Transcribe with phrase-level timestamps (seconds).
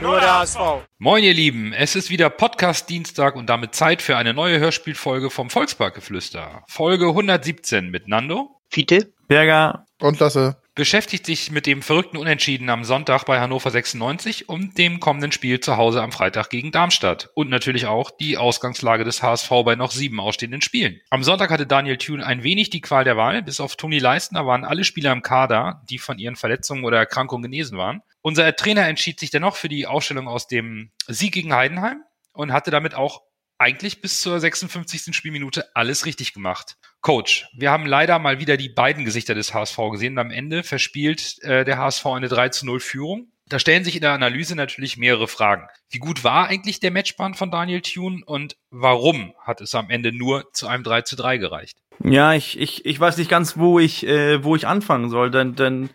[0.00, 0.58] nur der HSV.
[0.98, 5.30] Moin ihr Lieben, es ist wieder Podcast Dienstag und damit Zeit für eine neue Hörspielfolge
[5.30, 6.64] vom Volksparkgeflüster.
[6.68, 10.60] Folge 117 mit Nando, Fiete, Berger und Lasse.
[10.76, 15.58] Beschäftigt sich mit dem verrückten Unentschieden am Sonntag bei Hannover 96 und dem kommenden Spiel
[15.58, 17.30] zu Hause am Freitag gegen Darmstadt.
[17.32, 21.00] Und natürlich auch die Ausgangslage des HSV bei noch sieben ausstehenden Spielen.
[21.08, 23.42] Am Sonntag hatte Daniel Thune ein wenig die Qual der Wahl.
[23.42, 27.50] Bis auf Toni Leistner waren alle Spieler im Kader, die von ihren Verletzungen oder Erkrankungen
[27.50, 28.02] genesen waren.
[28.20, 32.02] Unser Trainer entschied sich dennoch für die Ausstellung aus dem Sieg gegen Heidenheim
[32.34, 33.22] und hatte damit auch
[33.56, 35.16] eigentlich bis zur 56.
[35.16, 36.76] Spielminute alles richtig gemacht.
[37.06, 41.40] Coach, wir haben leider mal wieder die beiden Gesichter des HSV gesehen am Ende verspielt
[41.44, 43.28] äh, der HSV eine 3 zu 0 Führung.
[43.48, 45.68] Da stellen sich in der Analyse natürlich mehrere Fragen.
[45.88, 50.10] Wie gut war eigentlich der Matchplan von Daniel Thune und warum hat es am Ende
[50.10, 51.78] nur zu einem 3 zu 3 gereicht?
[52.02, 55.54] Ja, ich, ich, ich weiß nicht ganz, wo ich, äh, wo ich anfangen soll, denn,
[55.54, 55.90] denn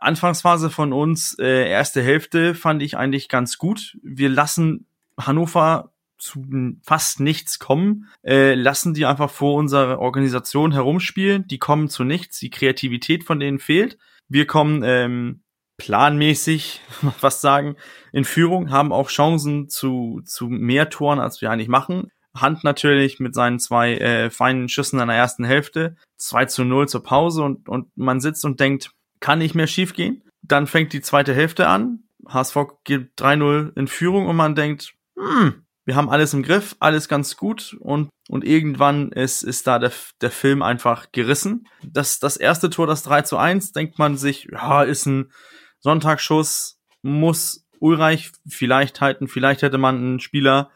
[0.00, 3.96] Anfangsphase von uns, äh, erste Hälfte fand ich eigentlich ganz gut.
[4.02, 5.92] Wir lassen Hannover
[6.26, 6.44] zu
[6.82, 12.38] fast nichts kommen, äh, lassen die einfach vor unserer Organisation herumspielen, die kommen zu nichts,
[12.38, 13.96] die Kreativität von denen fehlt.
[14.28, 15.42] Wir kommen ähm,
[15.78, 16.80] planmäßig,
[17.20, 17.76] was sagen,
[18.12, 22.10] in Führung, haben auch Chancen zu, zu mehr Toren, als wir eigentlich machen.
[22.34, 26.88] Hand natürlich mit seinen zwei äh, feinen Schüssen in der ersten Hälfte, 2 zu 0
[26.88, 30.22] zur Pause und, und man sitzt und denkt, kann nicht mehr schief gehen.
[30.42, 35.65] Dann fängt die zweite Hälfte an, HSV geht 3-0 in Führung und man denkt, hm,
[35.86, 39.92] wir haben alles im Griff, alles ganz gut und, und irgendwann ist, ist da der,
[40.20, 41.68] der Film einfach gerissen.
[41.84, 45.30] Das, das erste Tor, das 3 zu 1, denkt man sich, ja, ist ein
[45.78, 50.70] Sonntagsschuss, muss Ulreich vielleicht halten, vielleicht hätte man einen Spieler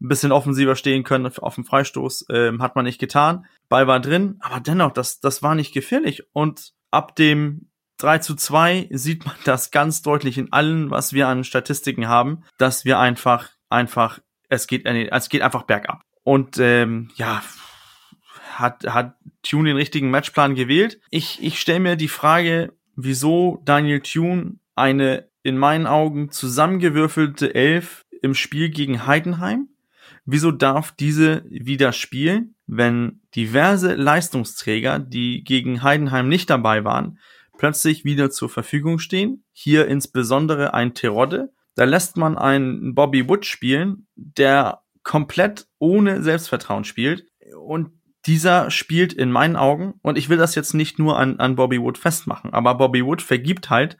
[0.00, 3.46] ein bisschen offensiver stehen können auf dem Freistoß, ähm, hat man nicht getan.
[3.68, 6.24] Ball war drin, aber dennoch, das, das war nicht gefährlich.
[6.32, 11.28] Und ab dem 3 zu 2 sieht man das ganz deutlich in allen, was wir
[11.28, 14.18] an Statistiken haben, dass wir einfach, einfach
[14.48, 16.02] es geht, äh, es geht einfach bergab.
[16.22, 17.42] Und ähm, ja,
[18.58, 21.00] hat, hat Tune den richtigen Matchplan gewählt.
[21.10, 28.04] Ich, ich stelle mir die Frage, wieso Daniel Tune eine in meinen Augen zusammengewürfelte Elf
[28.22, 29.68] im Spiel gegen Heidenheim.
[30.24, 37.20] Wieso darf diese wieder spielen, wenn diverse Leistungsträger, die gegen Heidenheim nicht dabei waren,
[37.58, 39.44] plötzlich wieder zur Verfügung stehen?
[39.52, 46.84] Hier insbesondere ein Terodde, da lässt man einen Bobby Wood spielen, der komplett ohne Selbstvertrauen
[46.84, 47.26] spielt.
[47.54, 47.90] Und
[48.24, 51.80] dieser spielt in meinen Augen, und ich will das jetzt nicht nur an, an Bobby
[51.80, 53.96] Wood festmachen, aber Bobby Wood vergibt halt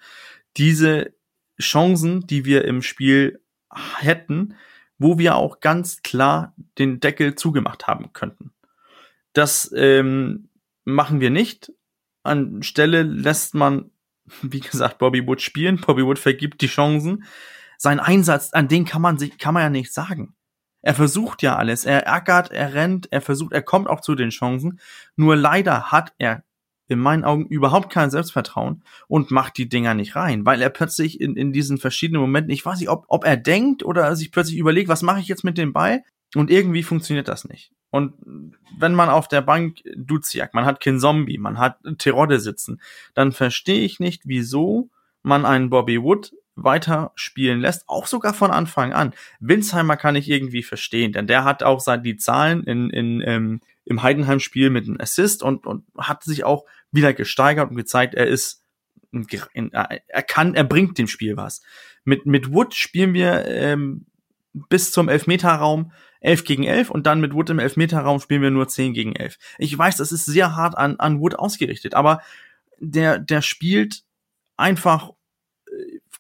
[0.57, 1.15] diese
[1.61, 3.41] Chancen, die wir im Spiel
[3.99, 4.55] hätten,
[4.99, 8.53] wo wir auch ganz klar den Deckel zugemacht haben könnten.
[9.33, 10.49] Das ähm,
[10.85, 11.73] machen wir nicht.
[12.23, 13.91] Anstelle lässt man,
[14.43, 15.77] wie gesagt, Bobby Wood spielen.
[15.77, 17.25] Bobby Wood vergibt die Chancen
[17.79, 20.35] sein Einsatz, an den kann man sich, kann man ja nicht sagen.
[20.83, 21.85] Er versucht ja alles.
[21.85, 24.79] Er ärgert, er rennt, er versucht, er kommt auch zu den Chancen.
[25.17, 26.45] Nur leider hat er
[26.89, 31.21] in meinen Augen überhaupt kein Selbstvertrauen und macht die Dinger nicht rein, weil er plötzlich
[31.21, 34.59] in, in diesen verschiedenen Momenten, ich weiß nicht, ob, ob er denkt oder sich plötzlich
[34.59, 36.05] überlegt, was mache ich jetzt mit dem Ball?
[36.35, 37.73] Und irgendwie funktioniert das nicht.
[37.91, 38.15] Und
[38.79, 42.81] wenn man auf der Bank Duziak, man hat kein Zombie, man hat Terodde sitzen,
[43.15, 44.91] dann verstehe ich nicht, wieso
[45.23, 49.13] man einen Bobby Wood weiter spielen lässt, auch sogar von Anfang an.
[49.41, 53.61] Winsheimer kann ich irgendwie verstehen, denn der hat auch seit die Zahlen in, in, ähm,
[53.85, 58.27] im Heidenheim-Spiel mit einem Assist und, und hat sich auch wieder gesteigert und gezeigt, er
[58.27, 58.63] ist
[59.13, 61.63] er kann, er bringt dem Spiel was.
[62.05, 64.07] Mit, mit Wood spielen wir ähm,
[64.69, 68.69] bis zum Elfmeterraum 11 gegen 11 und dann mit Wood im Elfmeterraum spielen wir nur
[68.69, 69.39] 10 gegen 11.
[69.59, 72.21] Ich weiß, das ist sehr hart an, an Wood ausgerichtet, aber
[72.79, 74.03] der, der spielt
[74.57, 75.13] einfach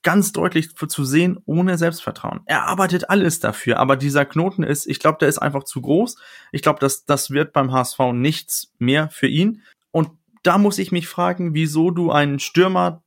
[0.06, 2.43] ganz deutlich zu sehen, ohne Selbstvertrauen.
[2.47, 6.14] Er arbeitet alles dafür, aber dieser Knoten ist, ich glaube, der ist einfach zu groß.
[6.53, 9.62] Ich glaube, dass das wird beim HSV nichts mehr für ihn.
[9.91, 10.11] Und
[10.44, 13.03] da muss ich mich fragen, wieso du einen Stürmer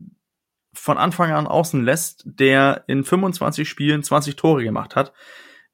[0.74, 5.14] von Anfang an außen lässt, der in 25 Spielen 20 Tore gemacht hat.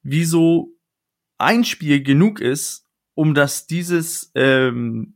[0.03, 0.75] Wieso
[1.39, 2.85] ein Spiel genug ist,
[3.15, 5.15] um dass dieses, ähm,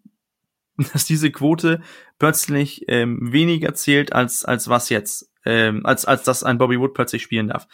[0.91, 1.83] dass diese Quote
[2.19, 6.93] plötzlich ähm, weniger zählt als als was jetzt ähm, als, als dass ein Bobby Wood
[6.93, 7.67] plötzlich spielen darf.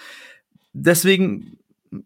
[0.73, 1.57] Deswegen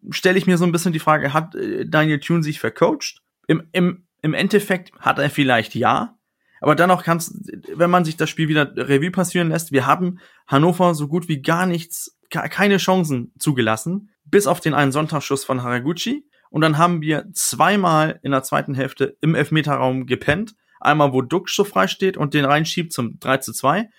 [0.09, 3.21] stelle ich mir so ein bisschen die Frage, hat äh, Daniel Thune sich vercoacht?
[3.47, 6.19] Im, Im Im Endeffekt hat er vielleicht ja,
[6.61, 10.93] aber dennoch kannst, wenn man sich das Spiel wieder Revue passieren lässt, wir haben Hannover
[10.93, 16.25] so gut wie gar nichts, keine Chancen zugelassen, bis auf den einen Sonntagsschuss von Haraguchi.
[16.49, 20.55] Und dann haben wir zweimal in der zweiten Hälfte im Elfmeterraum gepennt.
[20.79, 23.89] Einmal, wo Duxch so frei steht und den reinschiebt zum 3 zu 2.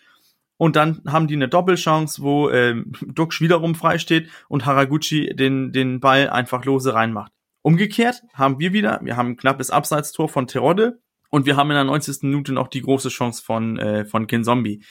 [0.56, 5.72] Und dann haben die eine Doppelchance, wo ähm, Duxch wiederum frei steht und Haraguchi den,
[5.72, 7.32] den Ball einfach lose reinmacht.
[7.62, 11.00] Umgekehrt haben wir wieder, wir haben ein knappes Abseitstor von Terodde
[11.30, 12.22] und wir haben in der 90.
[12.24, 14.82] Minute noch die große Chance von, äh, von Kinzombie.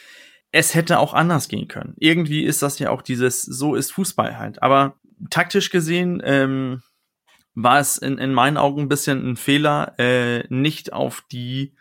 [0.52, 1.94] Es hätte auch anders gehen können.
[1.98, 4.64] Irgendwie ist das ja auch dieses, so ist Fußball halt.
[4.64, 4.96] Aber
[5.30, 6.82] taktisch gesehen ähm,
[7.54, 11.76] war es in, in meinen Augen ein bisschen ein Fehler, äh, nicht auf die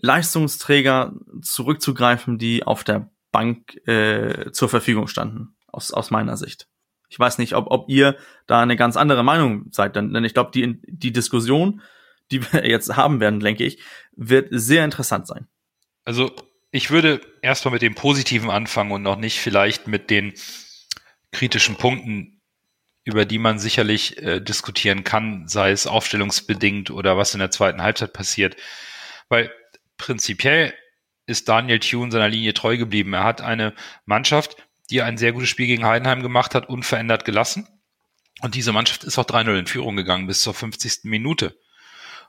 [0.00, 1.12] Leistungsträger
[1.42, 6.68] zurückzugreifen, die auf der Bank äh, zur Verfügung standen, aus, aus meiner Sicht.
[7.08, 8.16] Ich weiß nicht, ob, ob ihr
[8.46, 11.80] da eine ganz andere Meinung seid, denn, denn ich glaube, die, die Diskussion,
[12.30, 15.48] die wir jetzt haben werden, denke ich, wird sehr interessant sein.
[16.04, 16.34] Also
[16.70, 20.34] ich würde erstmal mit dem Positiven anfangen und noch nicht vielleicht mit den
[21.32, 22.40] kritischen Punkten,
[23.04, 27.82] über die man sicherlich äh, diskutieren kann, sei es aufstellungsbedingt oder was in der zweiten
[27.82, 28.56] Halbzeit passiert.
[29.30, 29.50] Weil
[29.98, 30.74] prinzipiell
[31.26, 33.12] ist Daniel Thune seiner Linie treu geblieben.
[33.12, 33.74] Er hat eine
[34.06, 34.56] Mannschaft,
[34.90, 37.68] die ein sehr gutes Spiel gegen Heidenheim gemacht hat, unverändert gelassen.
[38.40, 41.00] Und diese Mannschaft ist auch 3-0 in Führung gegangen bis zur 50.
[41.04, 41.58] Minute.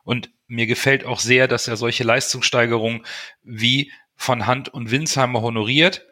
[0.03, 3.05] Und mir gefällt auch sehr, dass er solche Leistungssteigerungen
[3.43, 6.05] wie von Hand und Winsheimer honoriert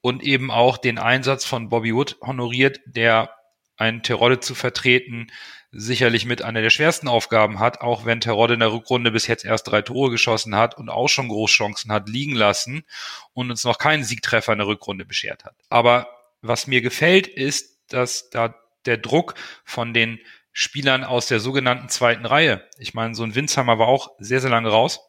[0.00, 3.30] und eben auch den Einsatz von Bobby Wood honoriert, der
[3.76, 5.28] einen Terodde zu vertreten
[5.74, 9.44] sicherlich mit einer der schwersten Aufgaben hat, auch wenn Terodde in der Rückrunde bis jetzt
[9.44, 12.84] erst drei Tore geschossen hat und auch schon Großchancen hat liegen lassen
[13.32, 15.56] und uns noch keinen Siegtreffer in der Rückrunde beschert hat.
[15.68, 16.08] Aber
[16.42, 18.54] was mir gefällt, ist, dass da
[18.86, 19.34] der Druck
[19.64, 20.20] von den
[20.52, 24.50] Spielern aus der sogenannten zweiten Reihe, ich meine, so ein Winsheimer war auch sehr, sehr
[24.50, 25.00] lange raus,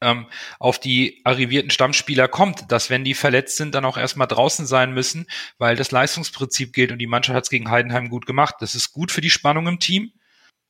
[0.00, 0.26] ähm,
[0.58, 4.92] auf die arrivierten Stammspieler kommt, dass wenn die verletzt sind, dann auch erstmal draußen sein
[4.92, 5.26] müssen,
[5.58, 8.56] weil das Leistungsprinzip gilt und die Mannschaft hat es gegen Heidenheim gut gemacht.
[8.60, 10.12] Das ist gut für die Spannung im Team.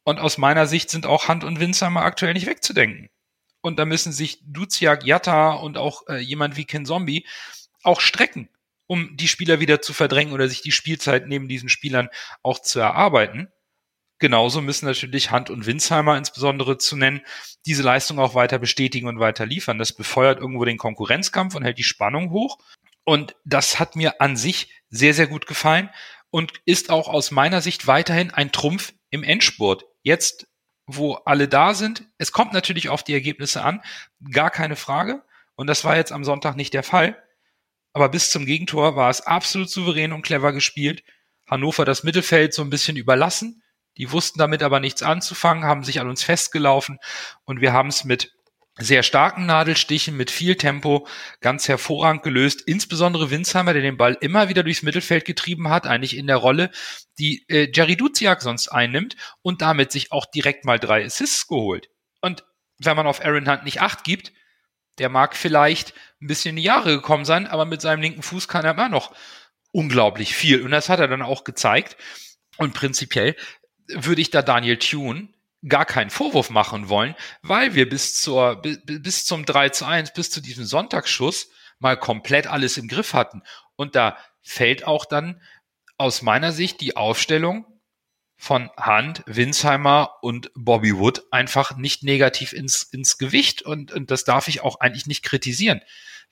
[0.03, 3.11] Und aus meiner Sicht sind auch Hand und Winsheimer aktuell nicht wegzudenken.
[3.61, 7.27] Und da müssen sich Duziak, Jatta und auch äh, jemand wie Ken Zombie
[7.83, 8.49] auch strecken,
[8.87, 12.09] um die Spieler wieder zu verdrängen oder sich die Spielzeit neben diesen Spielern
[12.43, 13.49] auch zu erarbeiten.
[14.21, 17.23] Genauso müssen natürlich Hand und Winsheimer insbesondere zu nennen,
[17.65, 19.79] diese Leistung auch weiter bestätigen und weiter liefern.
[19.79, 22.59] Das befeuert irgendwo den Konkurrenzkampf und hält die Spannung hoch.
[23.05, 25.89] Und das hat mir an sich sehr, sehr gut gefallen
[26.29, 29.87] und ist auch aus meiner Sicht weiterhin ein Trumpf im Endspurt.
[30.03, 30.49] Jetzt,
[30.87, 33.83] wo alle da sind, es kommt natürlich auf die Ergebnisse an,
[34.31, 35.23] gar keine Frage.
[35.55, 37.17] Und das war jetzt am Sonntag nicht der Fall.
[37.95, 41.05] Aber bis zum Gegentor war es absolut souverän und clever gespielt.
[41.49, 43.60] Hannover das Mittelfeld so ein bisschen überlassen
[44.01, 46.99] die wussten damit aber nichts anzufangen, haben sich an uns festgelaufen
[47.45, 48.33] und wir haben es mit
[48.79, 51.07] sehr starken Nadelstichen mit viel Tempo
[51.43, 52.63] ganz hervorragend gelöst.
[52.63, 56.71] Insbesondere Winsheimer, der den Ball immer wieder durchs Mittelfeld getrieben hat, eigentlich in der Rolle,
[57.19, 61.91] die äh, Jerry Duziak sonst einnimmt und damit sich auch direkt mal drei Assists geholt.
[62.23, 62.45] Und
[62.79, 64.33] wenn man auf Aaron Hunt nicht acht gibt,
[64.97, 65.93] der mag vielleicht
[66.23, 68.89] ein bisschen in die Jahre gekommen sein, aber mit seinem linken Fuß kann er immer
[68.89, 69.15] noch
[69.73, 70.63] unglaublich viel.
[70.63, 71.99] Und das hat er dann auch gezeigt.
[72.57, 73.37] Und prinzipiell
[73.95, 75.29] würde ich da Daniel Thune
[75.67, 80.31] gar keinen Vorwurf machen wollen, weil wir bis zur, bis zum 3 zu 1, bis
[80.31, 83.43] zu diesem Sonntagsschuss mal komplett alles im Griff hatten.
[83.77, 85.41] Und da fällt auch dann
[85.99, 87.67] aus meiner Sicht die Aufstellung
[88.37, 94.25] von Hand, Winsheimer und Bobby Wood einfach nicht negativ ins, ins Gewicht und, und das
[94.25, 95.83] darf ich auch eigentlich nicht kritisieren,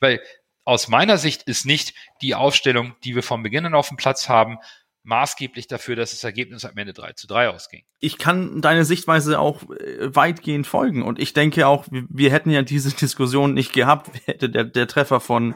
[0.00, 0.22] weil
[0.64, 4.28] aus meiner Sicht ist nicht die Aufstellung, die wir von Beginn an auf dem Platz
[4.28, 4.58] haben,
[5.08, 7.82] maßgeblich dafür, dass das Ergebnis am Ende 3 zu 3 ausging.
[7.98, 12.62] Ich kann deine Sichtweise auch äh, weitgehend folgen und ich denke auch, wir, hätten ja
[12.62, 15.54] diese Diskussion nicht gehabt, hätte der, der Treffer von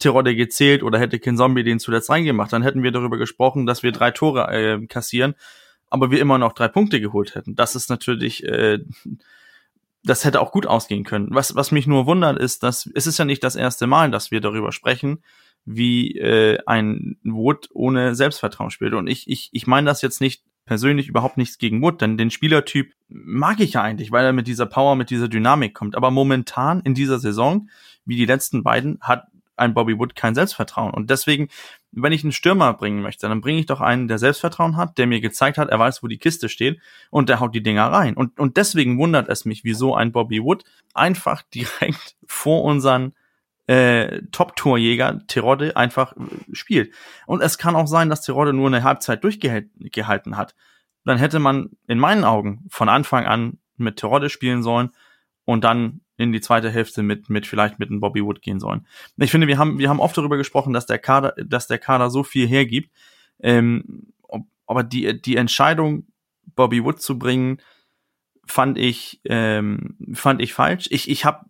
[0.00, 3.84] Terodde gezählt oder hätte Ken Zombie den zuletzt reingemacht, dann hätten wir darüber gesprochen, dass
[3.84, 5.34] wir drei Tore äh, kassieren,
[5.90, 7.54] aber wir immer noch drei Punkte geholt hätten.
[7.54, 8.80] Das ist natürlich, äh,
[10.02, 11.28] das hätte auch gut ausgehen können.
[11.30, 14.32] Was, was mich nur wundert, ist, dass es ist ja nicht das erste Mal, dass
[14.32, 15.22] wir darüber sprechen,
[15.70, 18.94] wie äh, ein Wood ohne Selbstvertrauen spielt.
[18.94, 22.30] Und ich, ich, ich meine das jetzt nicht persönlich überhaupt nichts gegen Wood, denn den
[22.30, 25.94] Spielertyp mag ich ja eigentlich, weil er mit dieser Power, mit dieser Dynamik kommt.
[25.94, 27.68] Aber momentan in dieser Saison,
[28.06, 29.24] wie die letzten beiden, hat
[29.56, 30.94] ein Bobby Wood kein Selbstvertrauen.
[30.94, 31.48] Und deswegen,
[31.92, 35.06] wenn ich einen Stürmer bringen möchte, dann bringe ich doch einen, der Selbstvertrauen hat, der
[35.06, 38.14] mir gezeigt hat, er weiß, wo die Kiste steht und der haut die Dinger rein.
[38.14, 43.12] Und, und deswegen wundert es mich, wieso ein Bobby Wood einfach direkt vor unseren
[43.68, 46.92] äh, Top-Torjäger Terodde einfach äh, spielt.
[47.26, 50.56] Und es kann auch sein, dass Terodde nur eine Halbzeit durchgehalten hat.
[51.04, 54.90] Dann hätte man in meinen Augen von Anfang an mit Terodde spielen sollen,
[55.48, 58.86] und dann in die zweite Hälfte mit, mit vielleicht mit einem Bobby Wood gehen sollen.
[59.16, 62.10] Ich finde, wir haben, wir haben oft darüber gesprochen, dass der Kader, dass der Kader
[62.10, 62.92] so viel hergibt.
[63.40, 64.12] Ähm,
[64.66, 66.06] aber die, die Entscheidung,
[66.54, 67.62] Bobby Wood zu bringen,
[68.44, 70.86] fand ich, ähm, fand ich falsch.
[70.90, 71.46] Ich, ich habe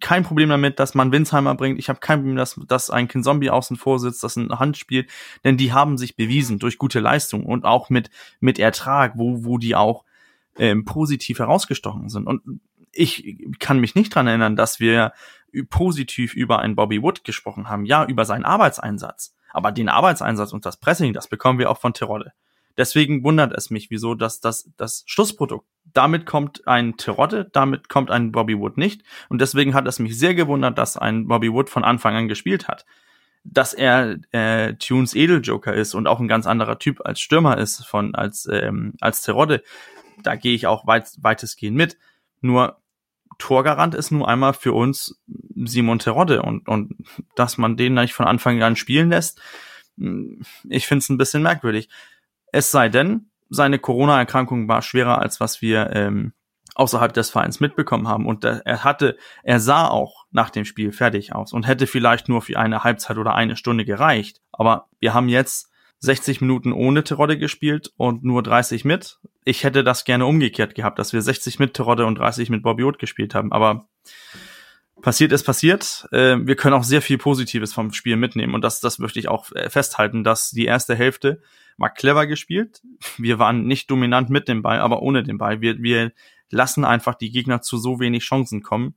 [0.00, 1.78] kein Problem damit, dass man Winsheimer bringt.
[1.78, 5.10] Ich habe kein Problem, dass, dass ein Zombie außen vor sitzt, das ein Hand spielt,
[5.44, 8.10] denn die haben sich bewiesen durch gute Leistung und auch mit,
[8.40, 10.04] mit Ertrag, wo, wo die auch
[10.58, 12.26] ähm, positiv herausgestochen sind.
[12.26, 12.60] Und
[12.92, 15.12] ich kann mich nicht dran erinnern, dass wir
[15.68, 17.84] positiv über einen Bobby Wood gesprochen haben.
[17.84, 19.34] Ja, über seinen Arbeitseinsatz.
[19.52, 22.32] Aber den Arbeitseinsatz und das Pressing, das bekommen wir auch von Terodde.
[22.76, 25.66] Deswegen wundert es mich, wieso dass das, das Schlussprodukt.
[25.92, 29.02] Damit kommt ein Terodde, damit kommt ein Bobby Wood nicht.
[29.28, 32.68] Und deswegen hat es mich sehr gewundert, dass ein Bobby Wood von Anfang an gespielt
[32.68, 32.86] hat.
[33.44, 37.84] Dass er äh, Tunes Edeljoker ist und auch ein ganz anderer Typ als Stürmer ist
[37.86, 39.62] von als ähm, als Terodde,
[40.22, 41.96] da gehe ich auch weit, weitestgehend mit.
[42.42, 42.80] Nur
[43.38, 45.20] Torgarant ist nun einmal für uns
[45.64, 46.94] Simon Terodde und, und
[47.34, 49.40] dass man den nicht von Anfang an spielen lässt,
[49.96, 51.88] hm, ich finde es ein bisschen merkwürdig.
[52.52, 56.32] Es sei denn, seine Corona-Erkrankung war schwerer, als was wir ähm,
[56.74, 58.26] außerhalb des Vereins mitbekommen haben.
[58.26, 62.42] Und er hatte, er sah auch nach dem Spiel fertig aus und hätte vielleicht nur
[62.42, 64.40] für eine Halbzeit oder eine Stunde gereicht.
[64.52, 69.18] Aber wir haben jetzt 60 Minuten ohne Terodde gespielt und nur 30 mit.
[69.44, 72.84] Ich hätte das gerne umgekehrt gehabt, dass wir 60 mit Terodde und 30 mit Bobby
[72.84, 73.52] Wood gespielt haben.
[73.52, 73.88] Aber
[75.02, 76.08] passiert ist passiert.
[76.12, 79.28] Äh, wir können auch sehr viel Positives vom Spiel mitnehmen und das, das möchte ich
[79.28, 81.40] auch äh, festhalten, dass die erste Hälfte
[81.76, 82.82] war clever gespielt.
[83.16, 85.60] Wir waren nicht dominant mit dem Ball, aber ohne den Ball.
[85.60, 86.12] Wir, wir
[86.50, 88.94] lassen einfach die Gegner zu so wenig Chancen kommen,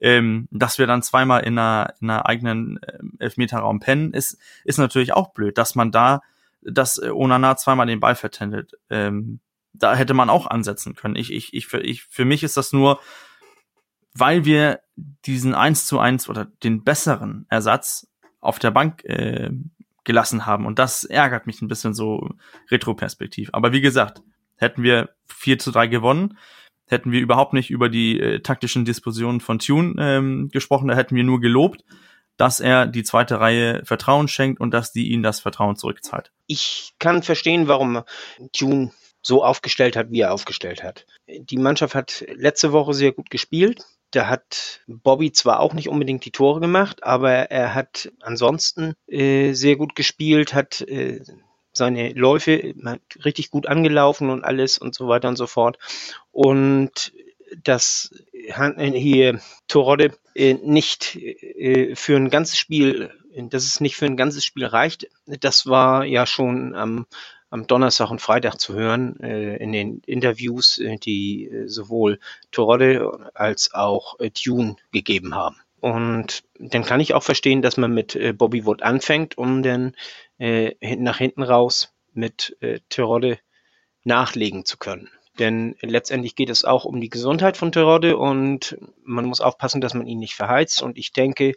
[0.00, 4.78] ähm, dass wir dann zweimal in einer, in einer eigenen äh, Elfmeterraum pennen, ist, ist
[4.78, 6.22] natürlich auch blöd, dass man da
[6.64, 8.72] dass äh, Onana zweimal den Ball vertändelt.
[8.90, 9.40] Ähm,
[9.72, 11.16] da hätte man auch ansetzen können.
[11.16, 13.00] Ich, ich, ich, für, ich, für mich ist das nur,
[14.16, 14.80] weil wir
[15.26, 18.08] diesen 1 zu 1 oder den besseren Ersatz
[18.40, 19.50] auf der Bank äh,
[20.04, 20.66] gelassen haben.
[20.66, 22.30] Und das ärgert mich ein bisschen so
[22.70, 23.50] retroperspektiv.
[23.52, 24.22] Aber wie gesagt,
[24.56, 26.38] hätten wir 4 zu 3 gewonnen,
[26.86, 31.16] hätten wir überhaupt nicht über die äh, taktischen Dispositionen von Tune ähm, gesprochen, da hätten
[31.16, 31.84] wir nur gelobt
[32.36, 36.32] dass er die zweite Reihe Vertrauen schenkt und dass die ihm das Vertrauen zurückzahlt.
[36.46, 38.02] Ich kann verstehen, warum
[38.52, 38.92] Tune
[39.22, 41.06] so aufgestellt hat, wie er aufgestellt hat.
[41.26, 43.84] Die Mannschaft hat letzte Woche sehr gut gespielt.
[44.14, 49.54] Da hat Bobby zwar auch nicht unbedingt die Tore gemacht, aber er hat ansonsten äh,
[49.54, 51.20] sehr gut gespielt, hat äh,
[51.72, 52.74] seine Läufe
[53.24, 55.78] richtig gut angelaufen und alles und so weiter und so fort.
[56.30, 57.12] Und
[57.64, 58.14] dass
[58.92, 64.44] hier Torodde äh, nicht äh, für ein ganzes Spiel, dass es nicht für ein ganzes
[64.44, 67.06] Spiel reicht, das war ja schon am,
[67.54, 72.18] am Donnerstag und Freitag zu hören äh, in den Interviews, die sowohl
[72.50, 75.56] Torodde als auch Tune gegeben haben.
[75.80, 79.94] Und dann kann ich auch verstehen, dass man mit Bobby Wood anfängt, um dann
[80.38, 82.56] nach hinten raus mit
[82.88, 83.38] Terodde
[84.02, 85.10] nachlegen zu können.
[85.38, 89.94] Denn letztendlich geht es auch um die Gesundheit von Terodde und man muss aufpassen, dass
[89.94, 90.82] man ihn nicht verheizt.
[90.82, 91.54] Und ich denke,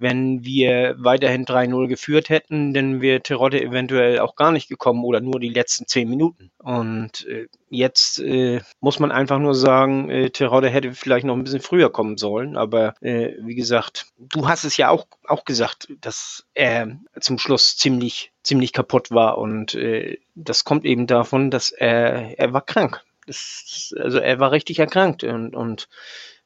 [0.00, 5.20] wenn wir weiterhin 3-0 geführt hätten, dann wäre Terodde eventuell auch gar nicht gekommen oder
[5.20, 6.50] nur die letzten zehn Minuten.
[6.56, 11.44] Und äh, jetzt äh, muss man einfach nur sagen, äh, Terodde hätte vielleicht noch ein
[11.44, 12.56] bisschen früher kommen sollen.
[12.56, 17.76] Aber äh, wie gesagt, du hast es ja auch, auch gesagt, dass er zum Schluss
[17.76, 19.36] ziemlich, ziemlich kaputt war.
[19.36, 23.04] Und äh, das kommt eben davon, dass er, er war krank.
[23.26, 25.88] Das, also er war richtig erkrankt und, und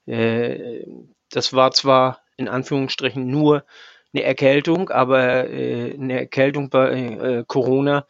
[0.06, 0.84] äh,
[1.30, 3.64] das war zwar in Anführungsstrichen nur
[4.12, 8.06] eine Erkältung, aber äh, eine Erkältung bei äh, Corona,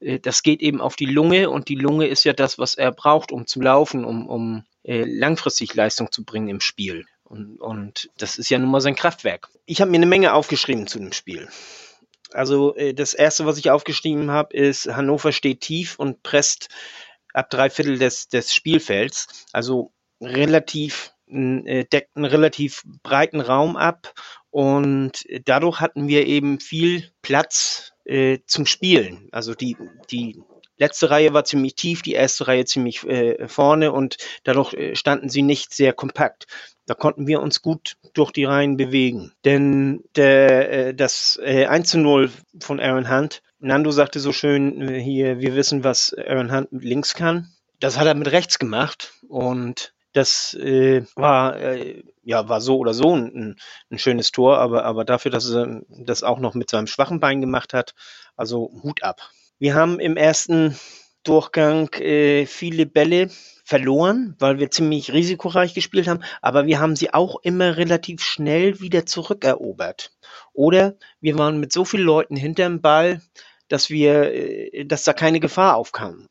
[0.00, 2.92] äh, das geht eben auf die Lunge und die Lunge ist ja das, was er
[2.92, 7.06] braucht, um zu laufen, um, um äh, langfristig Leistung zu bringen im Spiel.
[7.24, 9.48] Und, und das ist ja nun mal sein Kraftwerk.
[9.64, 11.48] Ich habe mir eine Menge aufgeschrieben zu dem Spiel.
[12.32, 16.68] Also äh, das erste, was ich aufgeschrieben habe, ist Hannover steht tief und presst
[17.32, 19.46] ab drei Viertel des, des Spielfelds.
[19.52, 24.14] Also relativ, deckt einen relativ breiten Raum ab
[24.50, 29.28] und dadurch hatten wir eben viel Platz äh, zum Spielen.
[29.32, 29.76] Also die,
[30.10, 30.40] die
[30.78, 35.28] letzte Reihe war ziemlich tief, die erste Reihe ziemlich äh, vorne und dadurch äh, standen
[35.28, 36.46] sie nicht sehr kompakt.
[36.86, 39.32] Da konnten wir uns gut durch die Reihen bewegen.
[39.44, 42.30] Denn der, äh, das äh, 1 zu 0
[42.60, 46.84] von Aaron Hunt Nando sagte so schön äh, hier, wir wissen, was Aaron Hunt mit
[46.84, 47.48] links kann.
[47.80, 52.94] Das hat er mit rechts gemacht und das äh, war äh, ja war so oder
[52.94, 53.56] so ein,
[53.90, 57.40] ein, schönes Tor, aber aber dafür, dass er das auch noch mit seinem schwachen Bein
[57.40, 57.94] gemacht hat,
[58.34, 59.20] also Hut ab.
[59.58, 60.78] Wir haben im ersten
[61.22, 63.28] Durchgang äh, viele Bälle
[63.64, 68.80] verloren, weil wir ziemlich risikoreich gespielt haben, aber wir haben sie auch immer relativ schnell
[68.80, 70.12] wieder zurückerobert.
[70.52, 73.20] Oder wir waren mit so vielen Leuten hinterm Ball,
[73.68, 76.28] dass wir, äh, dass da keine Gefahr aufkam.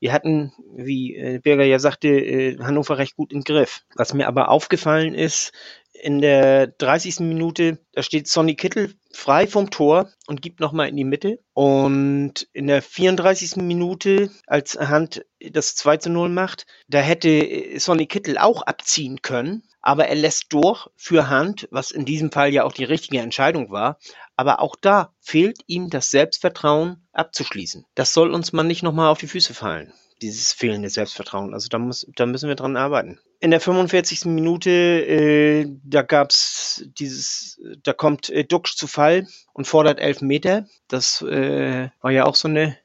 [0.00, 3.84] Wir hatten, wie äh, Berger ja sagte, äh, Hannover recht gut im Griff.
[3.94, 5.52] Was mir aber aufgefallen ist,
[5.92, 7.20] in der 30.
[7.20, 11.40] Minute, da steht Sonny Kittel frei vom Tor und gibt nochmal in die Mitte.
[11.52, 13.56] Und in der 34.
[13.56, 19.62] Minute, als Hand das 2 zu 0 macht, da hätte Sonny Kittel auch abziehen können.
[19.82, 23.70] Aber er lässt durch für Hand, was in diesem Fall ja auch die richtige Entscheidung
[23.70, 23.98] war.
[24.36, 27.86] Aber auch da fehlt ihm das Selbstvertrauen abzuschließen.
[27.94, 31.54] Das soll uns mal nicht nochmal auf die Füße fallen dieses fehlende Selbstvertrauen.
[31.54, 33.18] Also da muss, da müssen wir dran arbeiten.
[33.40, 34.26] In der 45.
[34.26, 40.66] Minute, äh, da gab's dieses, da kommt äh, Duxch zu Fall und fordert elf Meter.
[40.88, 42.76] Das äh, war ja auch so eine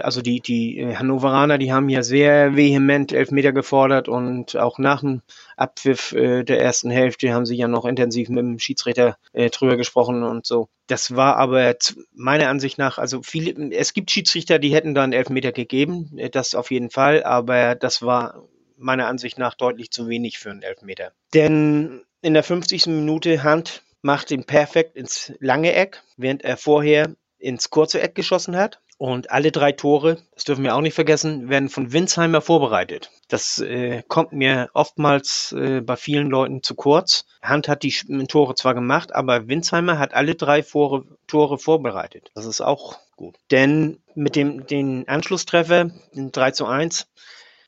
[0.00, 5.00] also die, die äh, Hannoveraner, die haben ja sehr vehement Elfmeter gefordert und auch nach
[5.00, 5.20] dem
[5.56, 9.76] Abpfiff äh, der ersten Hälfte haben sie ja noch intensiv mit dem Schiedsrichter äh, drüber
[9.76, 10.68] gesprochen und so.
[10.86, 11.76] Das war aber
[12.14, 16.54] meiner Ansicht nach, also viele, es gibt Schiedsrichter, die hätten da einen Elfmeter gegeben, das
[16.54, 18.48] auf jeden Fall, aber das war
[18.78, 21.12] meiner Ansicht nach deutlich zu wenig für einen Elfmeter.
[21.34, 22.86] Denn in der 50.
[22.86, 28.56] Minute Hand macht ihn perfekt ins lange Eck, während er vorher ins kurze Eck geschossen
[28.56, 28.80] hat.
[28.98, 33.12] Und alle drei Tore, das dürfen wir auch nicht vergessen, werden von Winsheimer vorbereitet.
[33.28, 37.24] Das äh, kommt mir oftmals äh, bei vielen Leuten zu kurz.
[37.40, 37.94] Hand hat die
[38.26, 42.32] Tore zwar gemacht, aber Winsheimer hat alle drei Tore, Tore vorbereitet.
[42.34, 43.36] Das ist auch gut.
[43.52, 47.06] Denn mit dem den Anschlusstreffer, den 3 zu 1,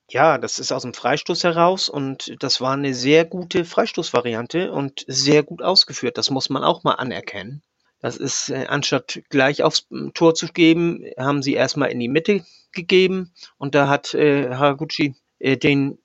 [0.09, 5.05] ja, das ist aus dem Freistoß heraus und das war eine sehr gute Freistoßvariante und
[5.07, 6.19] sehr gut ausgeführt.
[6.19, 7.63] Das muss man auch mal anerkennen.
[8.01, 12.45] Das ist, äh, anstatt gleich aufs Tor zu geben, haben sie erstmal in die Mitte
[12.73, 15.99] gegeben und da hat äh, Haraguchi äh, den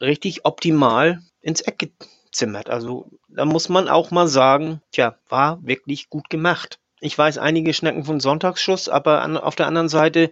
[0.00, 1.90] richtig optimal ins Eck
[2.24, 2.70] gezimmert.
[2.70, 6.78] Also da muss man auch mal sagen, tja, war wirklich gut gemacht.
[7.00, 10.30] Ich weiß, einige schnacken von Sonntagsschuss, aber an, auf der anderen Seite,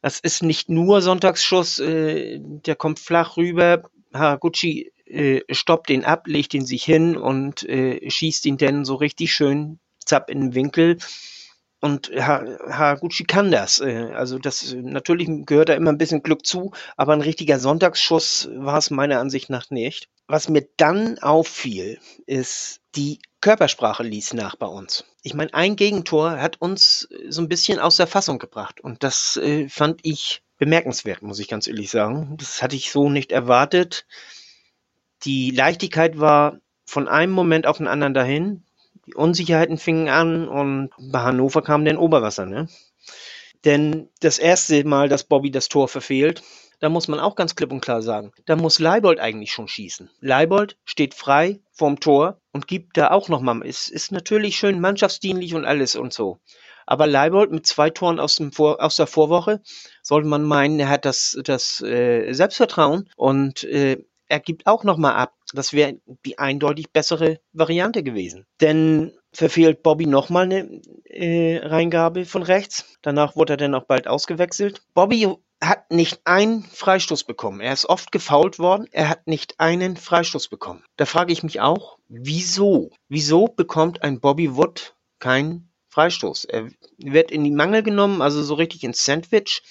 [0.00, 3.82] das ist nicht nur Sonntagsschuss, äh, der kommt flach rüber.
[4.14, 8.94] Haraguchi äh, stoppt den ab, legt ihn sich hin und äh, schießt ihn dann so
[8.94, 10.98] richtig schön zapp in den Winkel.
[11.80, 13.80] Und Haraguchi kann das.
[13.80, 18.48] Äh, also das natürlich gehört da immer ein bisschen Glück zu, aber ein richtiger Sonntagsschuss
[18.52, 20.08] war es meiner Ansicht nach nicht.
[20.26, 25.04] Was mir dann auffiel, ist die Körpersprache ließ nach bei uns.
[25.22, 29.36] Ich meine, ein Gegentor hat uns so ein bisschen aus der Fassung gebracht und das
[29.36, 32.36] äh, fand ich bemerkenswert, muss ich ganz ehrlich sagen.
[32.38, 34.06] Das hatte ich so nicht erwartet.
[35.22, 38.64] Die Leichtigkeit war von einem Moment auf den anderen dahin.
[39.08, 42.68] Die Unsicherheiten fingen an und bei Hannover kam dann Oberwasser, ne?
[43.64, 46.42] Denn das erste Mal, dass Bobby das Tor verfehlt,
[46.80, 50.10] da muss man auch ganz klipp und klar sagen, da muss Leibold eigentlich schon schießen.
[50.20, 55.54] Leibold steht frei vorm Tor und gibt da auch nochmal, ist, ist natürlich schön mannschaftsdienlich
[55.54, 56.38] und alles und so.
[56.84, 59.62] Aber Leibold mit zwei Toren aus, dem Vor aus der Vorwoche
[60.02, 65.14] sollte man meinen, er hat das, das äh, Selbstvertrauen und äh, er gibt auch nochmal
[65.14, 65.34] ab.
[65.52, 68.46] Das wäre die eindeutig bessere Variante gewesen.
[68.60, 72.84] Denn verfehlt Bobby nochmal eine äh, Reingabe von rechts.
[73.02, 74.82] Danach wurde er dann auch bald ausgewechselt.
[74.94, 75.28] Bobby
[75.60, 77.60] hat nicht einen Freistoß bekommen.
[77.60, 78.86] Er ist oft gefault worden.
[78.92, 80.84] Er hat nicht einen Freistoß bekommen.
[80.96, 82.90] Da frage ich mich auch, wieso?
[83.08, 86.44] Wieso bekommt ein Bobby Wood keinen Freistoß?
[86.44, 89.62] Er wird in die Mangel genommen, also so richtig ins Sandwich,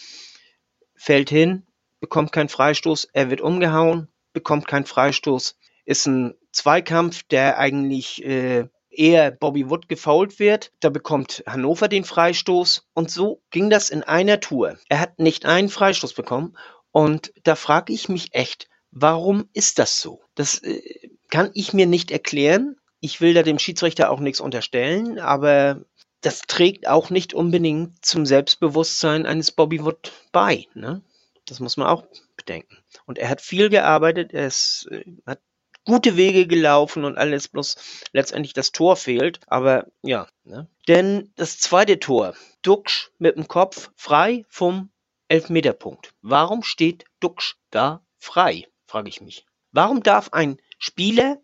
[0.96, 1.66] fällt hin,
[2.00, 5.58] bekommt keinen Freistoß, er wird umgehauen, bekommt keinen Freistoß.
[5.86, 10.72] Ist ein Zweikampf, der eigentlich äh, eher Bobby Wood gefault wird.
[10.80, 12.88] Da bekommt Hannover den Freistoß.
[12.94, 14.78] Und so ging das in einer Tour.
[14.90, 16.58] Er hat nicht einen Freistoß bekommen.
[16.92, 20.22] Und da frage ich mich echt, warum ist das so?
[20.36, 20.82] Das äh,
[21.30, 22.76] kann ich mir nicht erklären.
[23.00, 25.86] Ich will da dem Schiedsrichter auch nichts unterstellen, aber
[26.22, 30.66] das trägt auch nicht unbedingt zum Selbstbewusstsein eines Bobby Wood bei.
[30.74, 31.04] Ne?
[31.46, 32.04] Das muss man auch
[32.48, 32.78] bedenken.
[33.06, 35.42] Und er hat viel gearbeitet, er ist, äh, hat
[35.86, 37.76] gute Wege gelaufen und alles, bloß
[38.12, 39.40] letztendlich das Tor fehlt.
[39.48, 40.68] Aber ja, ne?
[40.88, 44.90] Denn das zweite Tor, Duxch mit dem Kopf frei vom
[45.28, 46.14] Elfmeterpunkt.
[46.22, 49.46] Warum steht Duxch da frei, frage ich mich.
[49.72, 51.38] Warum darf ein Spieler,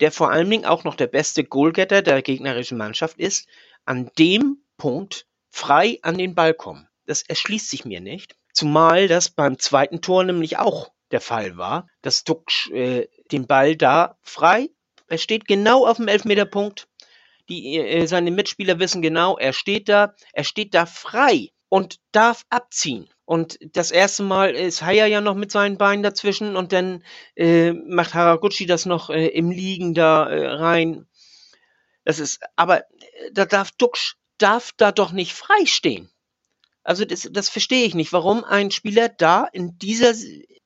[0.00, 3.48] der vor allen Dingen auch noch der beste Goalgetter der gegnerischen Mannschaft ist,
[3.84, 6.88] an dem Punkt frei an den Ball kommen?
[7.06, 8.36] Das erschließt sich mir nicht.
[8.56, 13.76] Zumal das beim zweiten Tor nämlich auch der Fall war, dass Duxch äh, den Ball
[13.76, 14.70] da frei,
[15.08, 16.88] er steht genau auf dem Elfmeterpunkt,
[17.50, 22.44] die, äh, seine Mitspieler wissen genau, er steht da, er steht da frei und darf
[22.48, 23.10] abziehen.
[23.26, 27.72] Und das erste Mal ist Haya ja noch mit seinen Beinen dazwischen und dann äh,
[27.72, 31.06] macht Haraguchi das noch äh, im Liegen da äh, rein.
[32.04, 36.10] Das ist, aber äh, da darf Duxch darf da doch nicht freistehen.
[36.86, 40.14] Also das, das verstehe ich nicht, warum ein Spieler da in dieser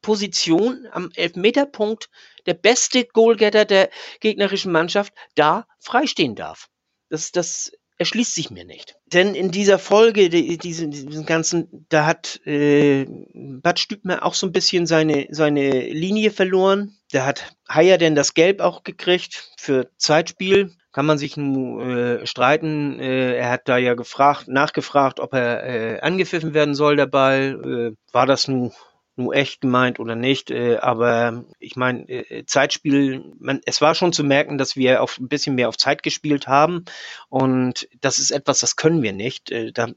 [0.02, 2.10] Position am Elfmeterpunkt
[2.44, 3.88] der beste Goalgetter der
[4.20, 6.68] gegnerischen Mannschaft da freistehen darf.
[7.08, 8.96] Das, das erschließt sich mir nicht.
[9.06, 14.46] Denn in dieser Folge, die, diesen, diesen ganzen, da hat äh, Bad Stübner auch so
[14.46, 16.98] ein bisschen seine, seine Linie verloren.
[17.12, 20.76] Da hat Haier denn das Gelb auch gekriegt für Zeitspiel.
[20.92, 22.98] Kann man sich äh, streiten.
[22.98, 27.94] Äh, er hat da ja gefragt, nachgefragt, ob er äh, angepfiffen werden soll, der Ball.
[27.94, 28.72] Äh, war das nun
[29.16, 30.50] nur echt gemeint oder nicht.
[30.50, 35.18] Äh, aber ich meine, äh, Zeitspiel, man, es war schon zu merken, dass wir auf
[35.18, 36.84] ein bisschen mehr auf Zeit gespielt haben.
[37.28, 39.52] Und das ist etwas, das können wir nicht.
[39.74, 39.88] Da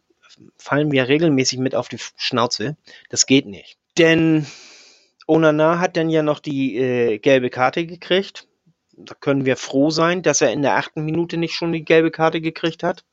[0.57, 2.77] fallen wir regelmäßig mit auf die Schnauze.
[3.09, 3.77] Das geht nicht.
[3.97, 4.45] Denn
[5.27, 8.47] Onana hat dann ja noch die gelbe Karte gekriegt.
[8.95, 12.11] Da können wir froh sein, dass er in der achten Minute nicht schon die gelbe
[12.11, 13.03] Karte gekriegt hat.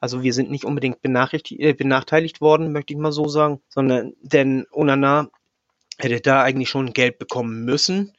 [0.00, 4.66] Also wir sind nicht unbedingt äh, benachteiligt worden, möchte ich mal so sagen, sondern denn
[4.72, 5.30] Onana
[5.98, 8.12] hätte da eigentlich schon Gelb bekommen müssen.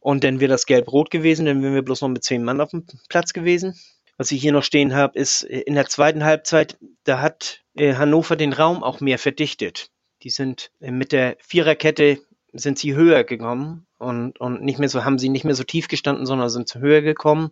[0.00, 2.70] Und dann wäre das Gelb-Rot gewesen, dann wären wir bloß noch mit zehn Mann auf
[2.70, 3.78] dem Platz gewesen.
[4.16, 7.94] Was ich hier noch stehen habe, ist äh, in der zweiten Halbzeit, da hat äh,
[7.94, 9.90] Hannover den Raum auch mehr verdichtet.
[10.24, 12.18] Die sind äh, mit der Viererkette
[12.52, 15.88] sind sie höher gekommen und, und nicht mehr so, haben sie nicht mehr so tief
[15.88, 17.50] gestanden, sondern sind höher gekommen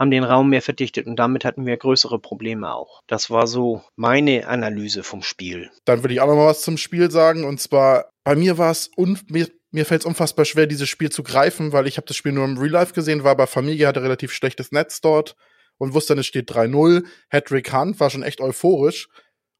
[0.00, 3.02] haben den Raum mehr verdichtet und damit hatten wir größere Probleme auch.
[3.06, 5.70] Das war so meine Analyse vom Spiel.
[5.84, 8.70] Dann würde ich auch noch mal was zum Spiel sagen und zwar bei mir war
[8.70, 8.90] es
[9.28, 12.32] mir, mir fällt es unfassbar schwer, dieses Spiel zu greifen, weil ich habe das Spiel
[12.32, 15.36] nur im Real Life gesehen, war bei Familie, hatte relativ schlechtes Netz dort
[15.76, 17.04] und wusste dann, es steht 3-0.
[17.28, 19.08] Hedrick Hunt war schon echt euphorisch.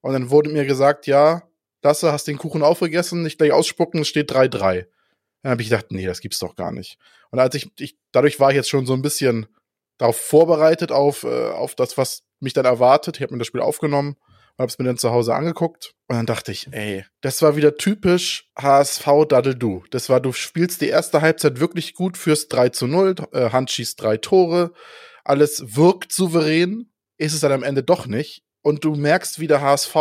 [0.00, 1.42] Und dann wurde mir gesagt, ja,
[1.82, 4.86] Lasse, hast den Kuchen aufgegessen, nicht gleich ausspucken, es steht 3-3.
[5.42, 6.98] Dann habe ich gedacht, nee, das gibt's doch gar nicht.
[7.30, 9.46] Und als ich, ich dadurch war ich jetzt schon so ein bisschen
[9.98, 13.16] darauf vorbereitet, auf, äh, auf das, was mich dann erwartet.
[13.16, 14.16] Ich habe mir das Spiel aufgenommen
[14.56, 15.94] und habe es mir dann zu Hause angeguckt.
[16.08, 19.84] Und dann dachte ich, ey, das war wieder typisch HSV Daddle Du.
[19.90, 23.70] Das war, du spielst die erste Halbzeit wirklich gut, führst 3 zu 0, äh, Hand
[23.70, 24.72] schießt drei Tore,
[25.24, 28.42] alles wirkt souverän, ist es dann am Ende doch nicht.
[28.62, 29.94] Und du merkst wieder HSV,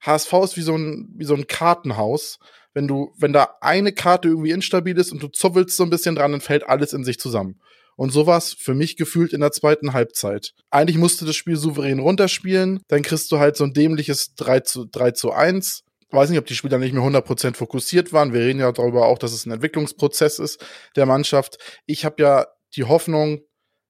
[0.00, 2.38] HSV ist wie so ein, wie so ein Kartenhaus.
[2.76, 6.14] Wenn du, wenn da eine Karte irgendwie instabil ist und du zuffelst so ein bisschen
[6.14, 7.58] dran, dann fällt alles in sich zusammen.
[7.96, 10.52] Und sowas für mich gefühlt in der zweiten Halbzeit.
[10.68, 14.84] Eigentlich musste das Spiel souverän runterspielen, dann kriegst du halt so ein dämliches 3 zu,
[14.84, 15.84] 3 zu 1.
[16.10, 18.34] weiß nicht, ob die Spieler nicht mehr 100% fokussiert waren.
[18.34, 20.62] Wir reden ja darüber auch, dass es ein Entwicklungsprozess ist
[20.96, 21.56] der Mannschaft.
[21.86, 23.40] Ich habe ja die Hoffnung,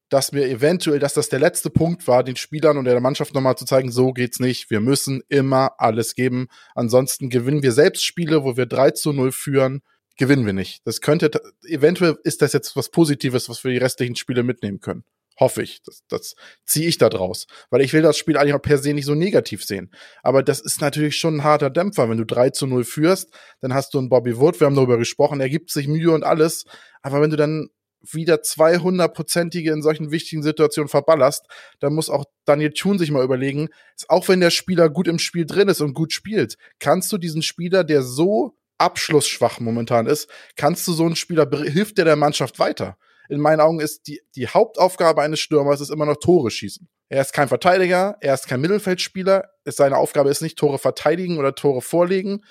[0.09, 3.57] dass wir eventuell, dass das der letzte Punkt war, den Spielern und der Mannschaft nochmal
[3.57, 4.69] zu zeigen, so geht's nicht.
[4.69, 6.47] Wir müssen immer alles geben.
[6.75, 9.81] Ansonsten gewinnen wir selbst Spiele, wo wir 3 zu 0 führen
[10.17, 10.85] gewinnen wir nicht.
[10.85, 11.31] Das könnte,
[11.67, 15.03] eventuell ist das jetzt was Positives, was wir die restlichen Spiele mitnehmen können.
[15.39, 15.83] Hoffe ich.
[15.83, 17.45] Das, das ziehe ich da draus.
[17.69, 19.91] Weil ich will das Spiel eigentlich auch per se nicht so negativ sehen.
[20.23, 22.09] Aber das ist natürlich schon ein harter Dämpfer.
[22.09, 24.97] Wenn du 3 zu 0 führst, dann hast du einen Bobby Wood, wir haben darüber
[24.97, 26.65] gesprochen, er gibt sich Mühe und alles.
[27.03, 27.69] Aber wenn du dann
[28.13, 31.45] wieder 200-prozentige in solchen wichtigen Situationen verballerst,
[31.79, 33.69] dann muss auch Daniel Thun sich mal überlegen,
[34.07, 37.41] auch wenn der Spieler gut im Spiel drin ist und gut spielt, kannst du diesen
[37.41, 42.59] Spieler, der so abschlussschwach momentan ist, kannst du so einen Spieler, hilft der der Mannschaft
[42.59, 42.97] weiter.
[43.29, 46.87] In meinen Augen ist die, die Hauptaufgabe eines Stürmers ist immer noch Tore schießen.
[47.09, 51.55] Er ist kein Verteidiger, er ist kein Mittelfeldspieler, seine Aufgabe ist nicht Tore verteidigen oder
[51.55, 52.43] Tore vorlegen.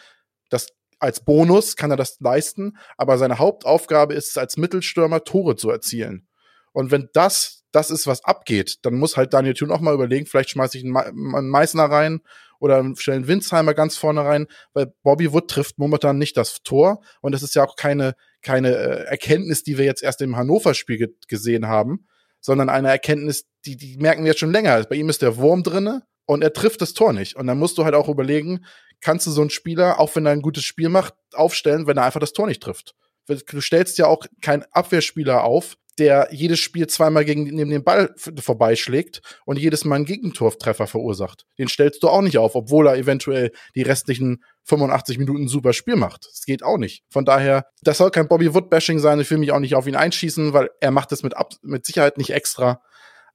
[0.49, 5.57] Das als Bonus kann er das leisten, aber seine Hauptaufgabe ist es als Mittelstürmer Tore
[5.57, 6.27] zu erzielen.
[6.73, 10.27] Und wenn das das ist, was abgeht, dann muss halt Daniel Thun auch mal überlegen,
[10.27, 12.21] vielleicht schmeiße ich einen, Meißner rein
[12.59, 17.33] oder stellen Winsheimer ganz vorne rein, weil Bobby Wood trifft momentan nicht das Tor und
[17.33, 21.09] das ist ja auch keine, keine äh, Erkenntnis, die wir jetzt erst im Hannover-Spiel ge
[21.29, 22.07] gesehen haben,
[22.41, 24.83] sondern eine Erkenntnis, die, die merken wir jetzt schon länger.
[24.85, 27.37] Bei ihm ist der Wurm drinne und er trifft das Tor nicht.
[27.37, 28.65] Und dann musst du halt auch überlegen,
[29.01, 32.05] kannst du so einen Spieler, auch wenn er ein gutes Spiel macht, aufstellen, wenn er
[32.05, 32.95] einfach das Tor nicht trifft.
[33.27, 38.15] Du stellst ja auch keinen Abwehrspieler auf, der jedes Spiel zweimal gegen neben den Ball
[38.17, 41.47] vorbeischlägt und jedes Mal einen Gegentortreffer verursacht.
[41.59, 45.97] Den stellst du auch nicht auf, obwohl er eventuell die restlichen 85 Minuten super Spiel
[45.97, 46.27] macht.
[46.31, 47.05] Das geht auch nicht.
[47.09, 49.21] Von daher, das soll kein Bobby Wood-Bashing sein.
[49.21, 52.19] Ich will mich auch nicht auf ihn einschießen, weil er macht das mit, mit Sicherheit
[52.19, 52.83] nicht extra.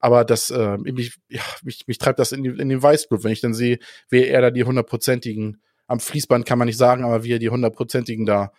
[0.01, 3.31] Aber das, äh, mich, ja, mich, mich treibt das in, die, in den Weißblut, wenn
[3.31, 7.23] ich dann sehe, wie er da die hundertprozentigen, am Fließband kann man nicht sagen, aber
[7.23, 8.51] wie er die hundertprozentigen da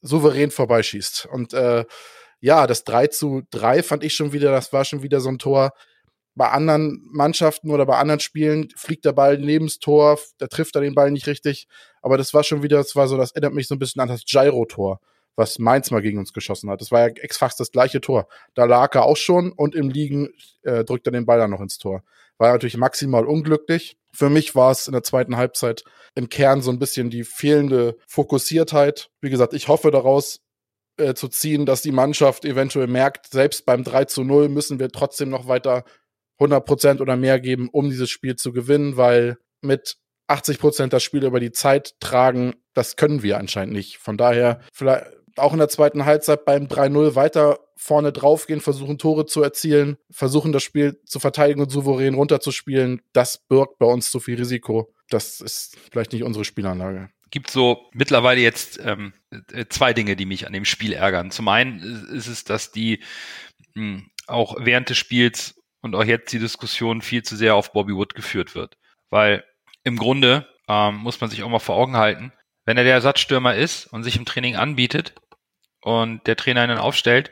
[0.00, 1.26] souverän vorbeischießt.
[1.30, 1.84] Und äh,
[2.40, 5.38] ja, das 3 zu 3 fand ich schon wieder, das war schon wieder so ein
[5.38, 5.72] Tor.
[6.34, 10.76] bei anderen Mannschaften oder bei anderen Spielen fliegt der Ball neben das Tor, der trifft
[10.76, 11.66] da den Ball nicht richtig.
[12.02, 14.08] Aber das war schon wieder, das war so, das erinnert mich so ein bisschen an
[14.08, 15.00] das Gyro-Tor,
[15.36, 16.80] was Mainz mal gegen uns geschossen hat.
[16.80, 18.26] Das war ja exakt das gleiche Tor.
[18.54, 20.30] Da lag er auch schon und im Liegen
[20.62, 22.02] äh, drückt er den Ball dann noch ins Tor.
[22.38, 23.96] War natürlich maximal unglücklich.
[24.12, 27.96] Für mich war es in der zweiten Halbzeit im Kern so ein bisschen die fehlende
[28.06, 29.10] Fokussiertheit.
[29.20, 30.40] Wie gesagt, ich hoffe daraus,
[30.98, 34.88] äh, zu ziehen, dass die Mannschaft eventuell merkt, selbst beim 3 zu 0 müssen wir
[34.88, 35.84] trotzdem noch weiter
[36.38, 41.02] 100 Prozent oder mehr geben, um dieses Spiel zu gewinnen, weil mit 80 Prozent das
[41.02, 43.98] Spiel über die Zeit tragen, das können wir anscheinend nicht.
[43.98, 49.26] Von daher vielleicht auch in der zweiten Halbzeit beim 3-0 weiter vorne draufgehen, versuchen Tore
[49.26, 53.02] zu erzielen, versuchen das Spiel zu verteidigen und souverän runterzuspielen.
[53.12, 54.92] Das birgt bei uns zu viel Risiko.
[55.10, 59.12] Das ist vielleicht nicht unsere Spielanlage gibt so mittlerweile jetzt ähm,
[59.52, 61.30] äh, zwei Dinge, die mich an dem Spiel ärgern.
[61.30, 63.02] Zum einen ist es, dass die
[63.74, 67.72] mh, hm, auch während des Spiels und auch jetzt die Diskussion viel zu sehr auf
[67.72, 68.76] Bobby Wood geführt wird.
[69.10, 69.44] Weil
[69.84, 72.32] im Grunde ähm, muss man sich auch mal vor Augen halten,
[72.64, 75.14] wenn er der Ersatzstürmer ist und sich im Training anbietet
[75.86, 77.30] und der Trainer ihn aufstellt,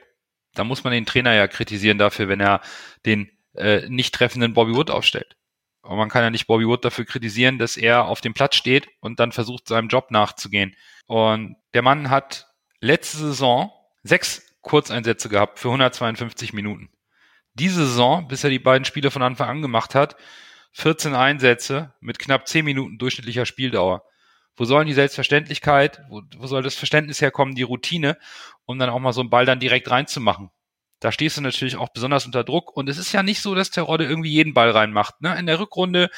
[0.55, 2.61] dann muss man den Trainer ja kritisieren dafür, wenn er
[3.05, 5.37] den äh, nicht treffenden Bobby Wood aufstellt.
[5.83, 8.87] Aber man kann ja nicht Bobby Wood dafür kritisieren, dass er auf dem Platz steht
[9.01, 10.77] und dann versucht, seinem Job nachzugehen.
[11.07, 12.47] Und der Mann hat
[12.79, 13.73] letzte Saison
[14.05, 16.91] sechs Kurzeinsätze gehabt für 152 Minuten.
[17.55, 20.15] Diese Saison, bis er die beiden Spiele von Anfang an gemacht hat,
[20.75, 24.05] 14 Einsätze mit knapp 10 Minuten durchschnittlicher Spieldauer.
[24.57, 28.17] Wo sollen die Selbstverständlichkeit, wo, wo soll das Verständnis herkommen, die Routine,
[28.67, 30.51] um dann auch mal so einen Ball dann direkt reinzumachen?
[31.01, 32.75] Da stehst du natürlich auch besonders unter Druck.
[32.77, 35.21] Und es ist ja nicht so, dass Terodde irgendwie jeden Ball reinmacht.
[35.21, 35.37] Ne?
[35.39, 36.09] In der Rückrunde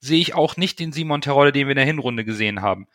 [0.00, 2.88] sehe ich auch nicht den Simon Terodde, den wir in der Hinrunde gesehen haben.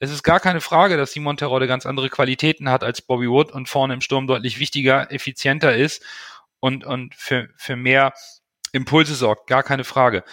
[0.00, 3.50] Es ist gar keine Frage, dass Simon Terodde ganz andere Qualitäten hat als Bobby Wood
[3.50, 6.04] und vorne im Sturm deutlich wichtiger, effizienter ist
[6.60, 8.14] und, und für, für mehr
[8.72, 9.48] Impulse sorgt.
[9.48, 10.24] Gar keine Frage.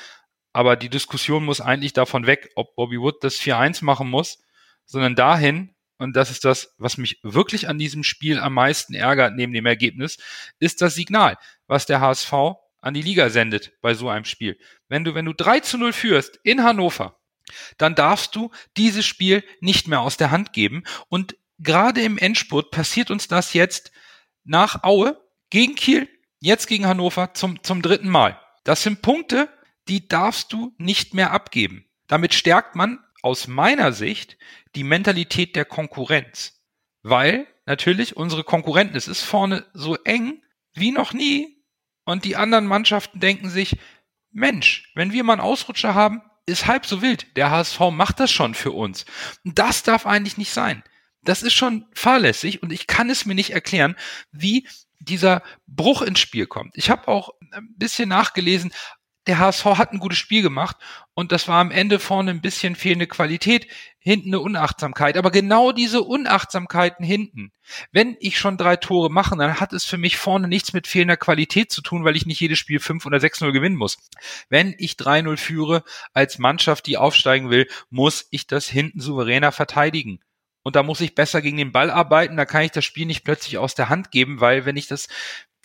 [0.56, 4.42] Aber die Diskussion muss eigentlich davon weg, ob Bobby Wood das 4-1 machen muss,
[4.86, 9.36] sondern dahin, und das ist das, was mich wirklich an diesem Spiel am meisten ärgert,
[9.36, 10.16] neben dem Ergebnis,
[10.60, 11.38] ist das Signal,
[11.68, 12.32] was der HSV
[12.80, 14.58] an die Liga sendet bei so einem Spiel.
[14.88, 17.20] Wenn du, wenn du 3 zu 0 führst in Hannover,
[17.78, 20.86] dann darfst du dieses Spiel nicht mehr aus der Hand geben.
[21.10, 23.92] Und gerade im Endspurt passiert uns das jetzt
[24.46, 26.08] nach Aue gegen Kiel,
[26.40, 28.40] jetzt gegen Hannover zum, zum dritten Mal.
[28.64, 29.50] Das sind Punkte,
[29.88, 31.86] die darfst du nicht mehr abgeben.
[32.08, 34.38] Damit stärkt man aus meiner Sicht
[34.76, 36.62] die Mentalität der Konkurrenz.
[37.02, 40.42] Weil natürlich unsere Konkurrenten, es ist vorne so eng
[40.74, 41.64] wie noch nie.
[42.04, 43.78] Und die anderen Mannschaften denken sich,
[44.32, 47.36] Mensch, wenn wir mal einen Ausrutscher haben, ist halb so wild.
[47.36, 49.06] Der HSV macht das schon für uns.
[49.44, 50.84] Und das darf eigentlich nicht sein.
[51.24, 53.96] Das ist schon fahrlässig und ich kann es mir nicht erklären,
[54.32, 54.68] wie
[55.00, 56.78] dieser Bruch ins Spiel kommt.
[56.78, 58.72] Ich habe auch ein bisschen nachgelesen,
[59.28, 60.78] der HSV hat ein gutes Spiel gemacht
[61.14, 63.68] und das war am Ende vorne ein bisschen fehlende Qualität,
[64.00, 65.18] hinten eine Unachtsamkeit.
[65.18, 67.52] Aber genau diese Unachtsamkeiten hinten,
[67.92, 71.18] wenn ich schon drei Tore mache, dann hat es für mich vorne nichts mit fehlender
[71.18, 73.98] Qualität zu tun, weil ich nicht jedes Spiel 5 oder 6-0 gewinnen muss.
[74.50, 75.84] Wenn ich 3-0 führe
[76.14, 80.20] als Mannschaft, die aufsteigen will, muss ich das hinten souveräner verteidigen
[80.66, 83.24] und da muss ich besser gegen den Ball arbeiten, da kann ich das Spiel nicht
[83.24, 85.08] plötzlich aus der Hand geben, weil wenn ich das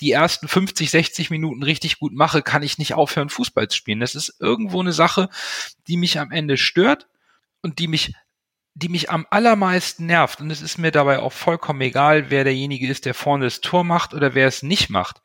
[0.00, 4.00] die ersten 50, 60 Minuten richtig gut mache, kann ich nicht aufhören, Fußball zu spielen.
[4.00, 5.28] Das ist irgendwo eine Sache,
[5.88, 7.08] die mich am Ende stört
[7.62, 8.14] und die mich
[8.74, 12.86] die mich am allermeisten nervt, und es ist mir dabei auch vollkommen egal, wer derjenige
[12.88, 15.20] ist, der vorne das Tor macht oder wer es nicht macht.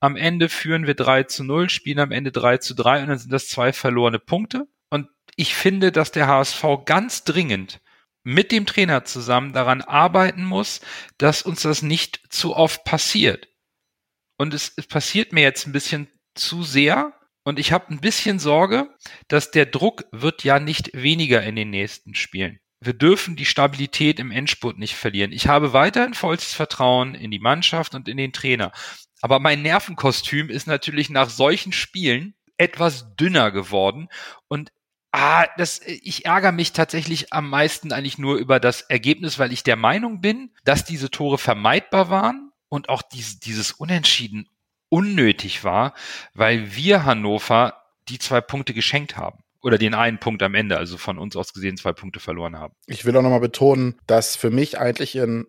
[0.00, 3.18] Am Ende führen wir 3 zu 0, spielen am Ende 3 zu 3 und dann
[3.18, 4.66] sind das zwei verlorene Punkte.
[4.90, 7.80] Und ich finde, dass der HSV ganz dringend
[8.22, 10.80] mit dem Trainer zusammen daran arbeiten muss,
[11.16, 13.48] dass uns das nicht zu oft passiert.
[14.38, 17.12] Und es, es passiert mir jetzt ein bisschen zu sehr.
[17.44, 18.88] Und ich habe ein bisschen Sorge,
[19.26, 22.60] dass der Druck wird ja nicht weniger in den nächsten Spielen.
[22.80, 25.32] Wir dürfen die Stabilität im Endspurt nicht verlieren.
[25.32, 28.72] Ich habe weiterhin vollstes Vertrauen in die Mannschaft und in den Trainer.
[29.20, 34.08] Aber mein Nervenkostüm ist natürlich nach solchen Spielen etwas dünner geworden
[34.48, 34.70] und
[35.10, 39.62] Ah, das, ich ärgere mich tatsächlich am meisten eigentlich nur über das Ergebnis, weil ich
[39.62, 44.48] der Meinung bin, dass diese Tore vermeidbar waren und auch dies, dieses Unentschieden
[44.88, 45.94] unnötig war,
[46.34, 49.40] weil wir Hannover die zwei Punkte geschenkt haben.
[49.60, 52.74] Oder den einen Punkt am Ende, also von uns aus gesehen zwei Punkte verloren haben.
[52.86, 55.48] Ich will auch nochmal betonen, dass für mich eigentlich in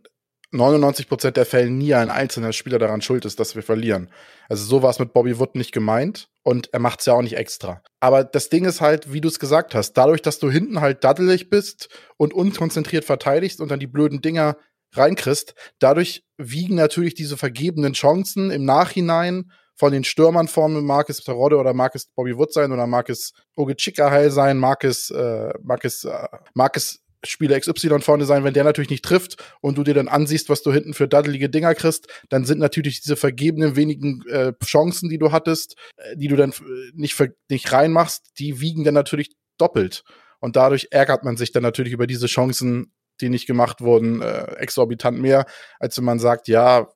[0.52, 4.10] 99 Prozent der Fälle nie ein einzelner Spieler daran schuld ist, dass wir verlieren.
[4.48, 7.22] Also so war es mit Bobby Wood nicht gemeint und er macht es ja auch
[7.22, 7.84] nicht extra.
[8.00, 11.04] Aber das Ding ist halt, wie du es gesagt hast, dadurch, dass du hinten halt
[11.04, 14.58] daddelig bist und unkonzentriert verteidigst und dann die blöden Dinger
[14.94, 15.54] reinkriegst.
[15.80, 21.58] Dadurch wiegen natürlich diese vergebenen Chancen im Nachhinein von den Stürmern vorne, mag es Terodde
[21.58, 25.54] oder mag es Bobby Wood sein oder mag es Oge Chikahai sein, mag es, äh,
[25.64, 29.78] mag es, äh, mag es Spieler XY vorne sein, wenn der natürlich nicht trifft und
[29.78, 33.16] du dir dann ansiehst, was du hinten für daddelige Dinger kriegst, dann sind natürlich diese
[33.16, 37.18] vergebenen wenigen äh, Chancen, die du hattest, äh, die du dann äh, nicht,
[37.50, 40.04] nicht reinmachst, die wiegen dann natürlich doppelt.
[40.40, 44.54] Und dadurch ärgert man sich dann natürlich über diese Chancen, die nicht gemacht wurden, äh,
[44.58, 45.46] exorbitant mehr,
[45.80, 46.88] als wenn man sagt, ja,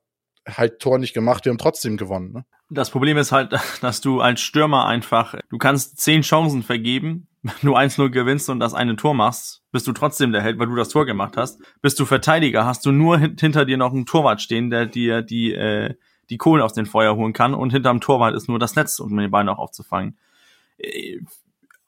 [0.46, 2.32] halt Tor nicht gemacht, wir haben trotzdem gewonnen.
[2.32, 2.44] Ne?
[2.70, 7.52] Das Problem ist halt, dass du als Stürmer einfach, du kannst zehn Chancen vergeben, wenn
[7.62, 10.76] du 1-0 gewinnst und das eine Tor machst, bist du trotzdem der Held, weil du
[10.76, 11.60] das Tor gemacht hast.
[11.82, 15.52] Bist du Verteidiger, hast du nur hinter dir noch einen Torwart stehen, der dir die,
[15.52, 15.94] äh,
[16.30, 19.14] die Kohlen aus dem Feuer holen kann und hinterm Torwart ist nur das Netz, um
[19.14, 20.16] den Bein auch aufzufangen.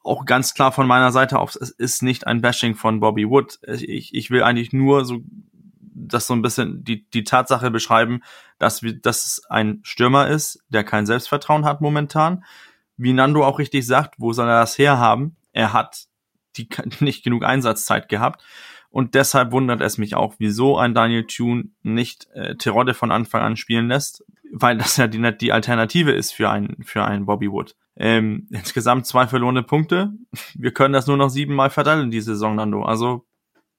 [0.06, 3.58] Auch ganz klar von meiner Seite aus, es ist nicht ein Bashing von Bobby Wood.
[3.66, 5.20] Ich, ich will eigentlich nur so
[5.82, 8.20] das so ein bisschen die, die Tatsache beschreiben,
[8.58, 12.44] dass, wir, dass es ein Stürmer ist, der kein Selbstvertrauen hat momentan.
[12.96, 15.36] Wie Nando auch richtig sagt, wo soll er das herhaben?
[15.52, 16.06] Er hat
[16.56, 16.68] die,
[17.00, 18.44] nicht genug Einsatzzeit gehabt.
[18.90, 23.42] Und deshalb wundert es mich auch, wieso ein Daniel Thune nicht äh, Terodde von Anfang
[23.42, 27.50] an spielen lässt, weil das ja die, die Alternative ist für einen, für einen Bobby
[27.50, 27.74] Wood.
[27.98, 30.12] Ähm, insgesamt zwei verlorene Punkte.
[30.54, 32.82] Wir können das nur noch siebenmal verteilen, die Saison, Nando.
[32.82, 33.26] Also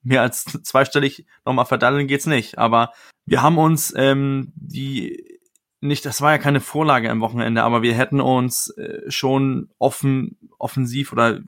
[0.04, 2.58] mehr als zweistellig nochmal verdaddeln geht's nicht.
[2.58, 2.92] Aber
[3.26, 5.38] wir haben uns ähm, die
[5.80, 10.38] nicht, das war ja keine Vorlage am Wochenende, aber wir hätten uns äh, schon offen,
[10.58, 11.40] offensiv oder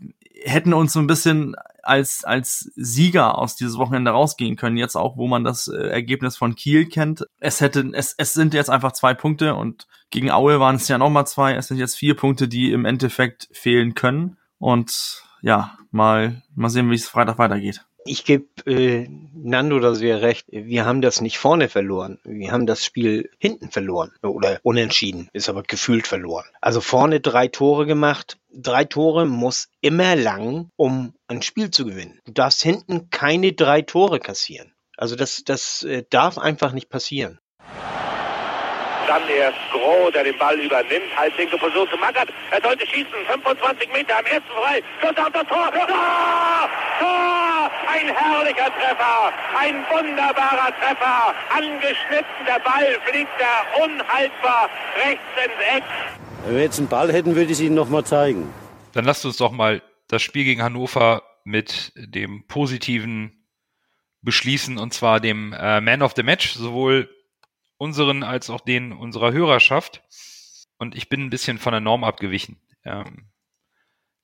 [0.44, 4.78] hätten uns so ein bisschen als, als Sieger aus dieses Wochenende rausgehen können.
[4.78, 7.26] Jetzt auch, wo man das äh, Ergebnis von Kiel kennt.
[7.40, 10.98] Es hätte, es, es sind jetzt einfach zwei Punkte und gegen Aue waren es ja
[10.98, 11.54] nochmal zwei.
[11.54, 14.38] Es sind jetzt vier Punkte, die im Endeffekt fehlen können.
[14.58, 17.86] Und ja, mal, mal sehen, wie es Freitag weitergeht.
[18.12, 20.48] Ich gebe äh, Nando da sehr recht.
[20.50, 22.18] Wir haben das nicht vorne verloren.
[22.24, 26.46] Wir haben das Spiel hinten verloren oder unentschieden, ist aber gefühlt verloren.
[26.60, 28.40] Also vorne drei Tore gemacht.
[28.52, 32.20] Drei Tore muss immer lang, um ein Spiel zu gewinnen.
[32.26, 34.74] Du darfst hinten keine drei Tore kassieren.
[34.98, 37.38] Also das, das äh, darf einfach nicht passieren.
[39.10, 41.10] Dann erst Groh, der den Ball übernimmt.
[41.18, 42.30] Halblinke Position zu Mackert.
[42.52, 43.10] Er sollte schießen.
[43.26, 44.84] 25 Meter am ersten frei.
[45.02, 45.72] Schuss auf das Tor.
[45.72, 46.70] Tor!
[47.00, 47.72] Tor!
[47.92, 49.34] Ein herrlicher Treffer.
[49.58, 51.34] Ein wunderbarer Treffer.
[51.50, 52.46] Angeschnitten.
[52.46, 54.70] Der Ball fliegt da unhaltbar
[55.04, 55.84] rechts ins Eck.
[56.46, 58.54] Wenn wir jetzt einen Ball hätten, würde ich es Ihnen noch mal zeigen.
[58.94, 63.44] Dann lasst uns doch mal das Spiel gegen Hannover mit dem positiven
[64.22, 67.10] beschließen und zwar dem äh, Man of the Match, sowohl
[67.80, 70.04] unseren als auch den unserer Hörerschaft.
[70.78, 72.62] Und ich bin ein bisschen von der Norm abgewichen.
[72.86, 73.30] Ähm,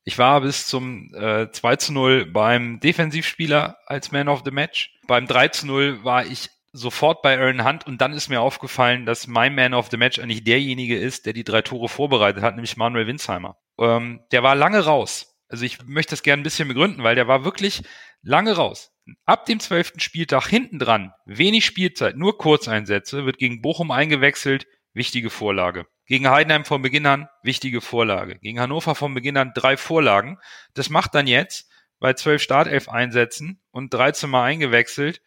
[0.03, 4.93] ich war bis zum äh, 2 zu 0 beim Defensivspieler als Man of the Match.
[5.07, 9.05] Beim 3 zu 0 war ich sofort bei Aaron Hunt und dann ist mir aufgefallen,
[9.05, 12.55] dass mein Man of the Match eigentlich derjenige ist, der die drei Tore vorbereitet hat,
[12.55, 13.57] nämlich Manuel Winsheimer.
[13.79, 15.39] Ähm, der war lange raus.
[15.47, 17.83] Also ich möchte das gerne ein bisschen begründen, weil der war wirklich
[18.25, 18.91] lange raus.
[19.25, 25.29] Ab dem zwölften Spieltag hinten dran, wenig Spielzeit, nur Kurzeinsätze, wird gegen Bochum eingewechselt, wichtige
[25.29, 25.85] Vorlage.
[26.07, 28.39] Gegen Heidenheim von Beginn an, wichtige Vorlage.
[28.39, 30.39] Gegen Hannover von Beginn an drei Vorlagen.
[30.73, 35.21] Das macht dann jetzt bei zwölf Startelf-Einsätzen und 13 Mal eingewechselt,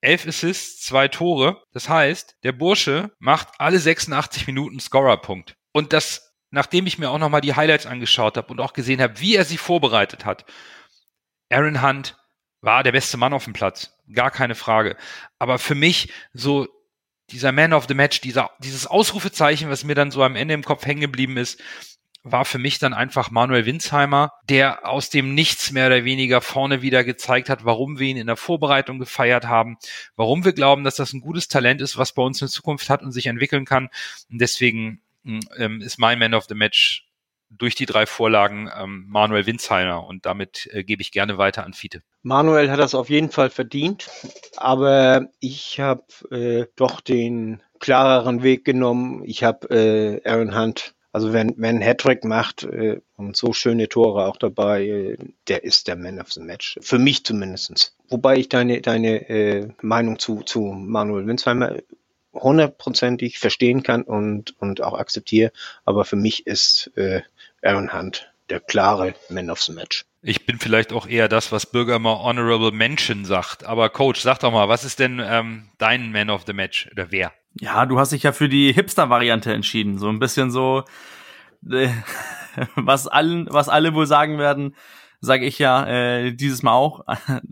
[0.00, 1.62] elf Assists, zwei Tore.
[1.72, 5.56] Das heißt, der Bursche macht alle 86 Minuten Scorerpunkt.
[5.72, 9.20] Und das, nachdem ich mir auch nochmal die Highlights angeschaut habe und auch gesehen habe,
[9.20, 10.44] wie er sie vorbereitet hat.
[11.50, 12.17] Aaron Hunt,
[12.60, 13.96] war der beste Mann auf dem Platz.
[14.12, 14.96] Gar keine Frage.
[15.38, 16.66] Aber für mich so
[17.30, 20.64] dieser Man of the Match, dieser, dieses Ausrufezeichen, was mir dann so am Ende im
[20.64, 21.60] Kopf hängen geblieben ist,
[22.22, 26.82] war für mich dann einfach Manuel Winsheimer, der aus dem Nichts mehr oder weniger vorne
[26.82, 29.78] wieder gezeigt hat, warum wir ihn in der Vorbereitung gefeiert haben,
[30.16, 33.02] warum wir glauben, dass das ein gutes Talent ist, was bei uns in Zukunft hat
[33.02, 33.88] und sich entwickeln kann.
[34.30, 37.07] Und deswegen ähm, ist mein Man of the Match
[37.50, 41.72] durch die drei Vorlagen ähm, Manuel Winsheimer und damit äh, gebe ich gerne weiter an
[41.72, 42.02] Fiete.
[42.22, 44.08] Manuel hat das auf jeden Fall verdient,
[44.56, 49.22] aber ich habe äh, doch den klareren Weg genommen.
[49.24, 54.26] Ich habe äh, Aaron Hunt, also wenn, wenn Hattrick macht äh, und so schöne Tore
[54.26, 55.16] auch dabei, äh,
[55.48, 56.78] der ist der Man of the Match.
[56.82, 57.96] Für mich zumindestens.
[58.08, 61.76] Wobei ich deine, deine äh, Meinung zu, zu Manuel Winsheimer
[62.34, 65.52] hundertprozentig verstehen kann und, und auch akzeptiere.
[65.84, 67.22] Aber für mich ist äh,
[67.62, 70.04] Aaron Hunt der klare Man of the Match.
[70.22, 73.64] Ich bin vielleicht auch eher das, was Bürger mal Honorable Mention sagt.
[73.64, 77.10] Aber Coach, sag doch mal, was ist denn ähm, dein Man of the Match oder
[77.10, 77.32] wer?
[77.60, 79.98] Ja, du hast dich ja für die Hipster-Variante entschieden.
[79.98, 80.84] So ein bisschen so,
[81.70, 81.88] äh,
[82.74, 84.74] was allen, was alle wohl sagen werden,
[85.20, 87.04] sage ich ja äh, dieses Mal auch.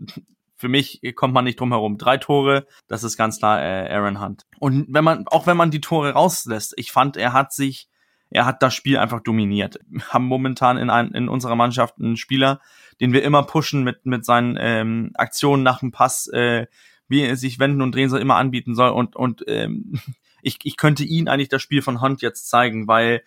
[0.55, 1.97] für mich kommt man nicht drum herum.
[1.97, 4.43] Drei Tore, das ist ganz klar äh, Aaron Hunt.
[4.59, 7.87] Und wenn man, auch wenn man die Tore rauslässt, ich fand, er hat sich
[8.29, 9.79] er hat das Spiel einfach dominiert.
[9.89, 12.59] Wir haben momentan in, ein, in unserer Mannschaft einen Spieler,
[12.99, 16.67] den wir immer pushen mit, mit seinen ähm, Aktionen nach dem Pass, äh,
[17.07, 18.89] wie er sich wenden und drehen soll, immer anbieten soll.
[18.89, 19.99] Und, und ähm,
[20.41, 23.21] ich, ich könnte ihn eigentlich das Spiel von Hunt jetzt zeigen, weil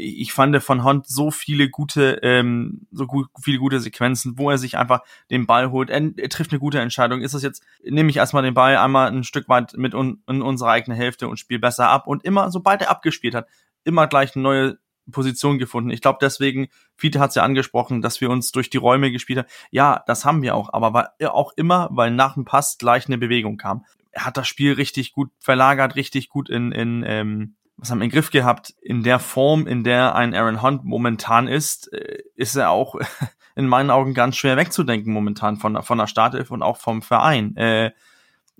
[0.00, 4.56] ich fand von Hunt so viele gute, ähm, so gut, viele gute Sequenzen, wo er
[4.56, 5.90] sich einfach den Ball holt.
[5.90, 7.20] Er, er trifft eine gute Entscheidung.
[7.20, 10.40] Ist es jetzt, nehme ich erstmal den Ball einmal ein Stück weit mit un, in
[10.40, 12.06] unsere eigene Hälfte und spiele besser ab.
[12.06, 13.48] Und immer, sobald er abgespielt hat,
[13.84, 14.78] immer gleich eine neue
[15.10, 15.90] Position gefunden.
[15.90, 19.40] Ich glaube deswegen, Fiete hat es ja angesprochen, dass wir uns durch die Räume gespielt
[19.40, 19.48] haben.
[19.70, 23.18] Ja, das haben wir auch, aber war auch immer, weil nach dem Pass gleich eine
[23.18, 23.84] Bewegung kam.
[24.10, 28.06] Er hat das Spiel richtig gut verlagert, richtig gut in, in ähm, was haben wir
[28.06, 28.74] im Griff gehabt.
[28.82, 32.96] In der Form, in der ein Aaron Hunt momentan ist, äh, ist er auch
[33.54, 37.56] in meinen Augen ganz schwer wegzudenken momentan von, von der Startelf und auch vom Verein.
[37.56, 37.92] Äh,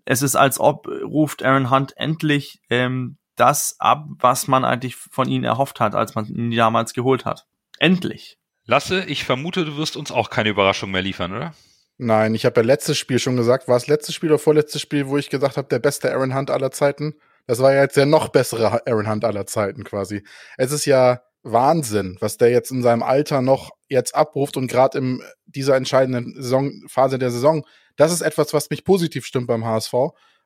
[0.04, 5.28] es ist, als ob ruft Aaron Hunt endlich ähm, das ab, was man eigentlich von
[5.28, 7.46] ihnen erhofft hat, als man ihn damals geholt hat.
[7.78, 8.38] Endlich.
[8.64, 11.54] Lasse, ich vermute, du wirst uns auch keine Überraschung mehr liefern, oder?
[11.96, 15.08] Nein, ich habe ja letztes Spiel schon gesagt, war es letztes Spiel oder vorletztes Spiel,
[15.08, 17.14] wo ich gesagt habe, der beste Aaron Hunt aller Zeiten.
[17.46, 20.22] Das war ja jetzt der noch bessere Aaron Hunt aller Zeiten quasi.
[20.56, 24.98] Es ist ja Wahnsinn, was der jetzt in seinem Alter noch jetzt abruft und gerade
[24.98, 27.64] in dieser entscheidenden Saison, Phase der Saison,
[27.96, 29.94] das ist etwas, was mich positiv stimmt beim HSV,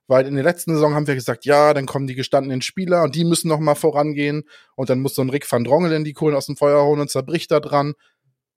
[0.07, 3.15] weil in der letzten Saison haben wir gesagt, ja, dann kommen die gestandenen Spieler und
[3.15, 4.45] die müssen noch mal vorangehen
[4.75, 7.01] und dann muss so ein Rick van Drongel in die Kohlen aus dem Feuer holen
[7.01, 7.95] und zerbricht da dran.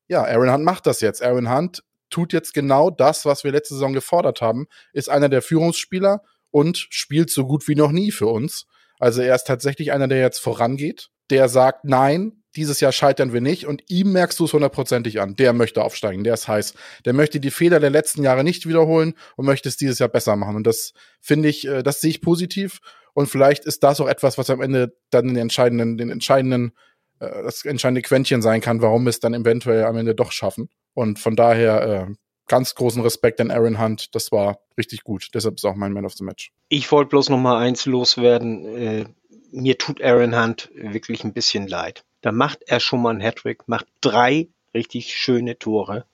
[0.08, 1.24] Ja, Aaron Hunt macht das jetzt.
[1.24, 5.42] Aaron Hunt tut jetzt genau das, was wir letzte Saison gefordert haben, ist einer der
[5.42, 6.22] Führungsspieler
[6.52, 8.66] und spielt so gut wie noch nie für uns.
[9.00, 13.42] Also er ist tatsächlich einer, der jetzt vorangeht, der sagt, nein, dieses Jahr scheitern wir
[13.42, 15.36] nicht und ihm merkst du es hundertprozentig an.
[15.36, 16.74] Der möchte aufsteigen, der ist heiß.
[17.04, 20.36] Der möchte die Fehler der letzten Jahre nicht wiederholen und möchte es dieses Jahr besser
[20.36, 20.56] machen.
[20.56, 22.80] Und das finde ich, äh, das sehe ich positiv.
[23.14, 26.72] Und vielleicht ist das auch etwas, was am Ende dann den entscheidenden, den entscheidenden,
[27.20, 30.70] äh, das entscheidende Quäntchen sein kann, warum wir es dann eventuell am Ende doch schaffen.
[30.94, 32.14] Und von daher äh,
[32.48, 34.16] ganz großen Respekt an Aaron Hunt.
[34.16, 35.30] Das war richtig gut.
[35.34, 36.52] Deshalb ist auch mein Man of the Match.
[36.70, 39.16] Ich wollte bloß noch mal eins loswerden.
[39.56, 42.04] Mir tut Aaron Hunt wirklich ein bisschen leid.
[42.22, 46.06] Da macht er schon mal einen Hattrick, macht drei richtig schöne Tore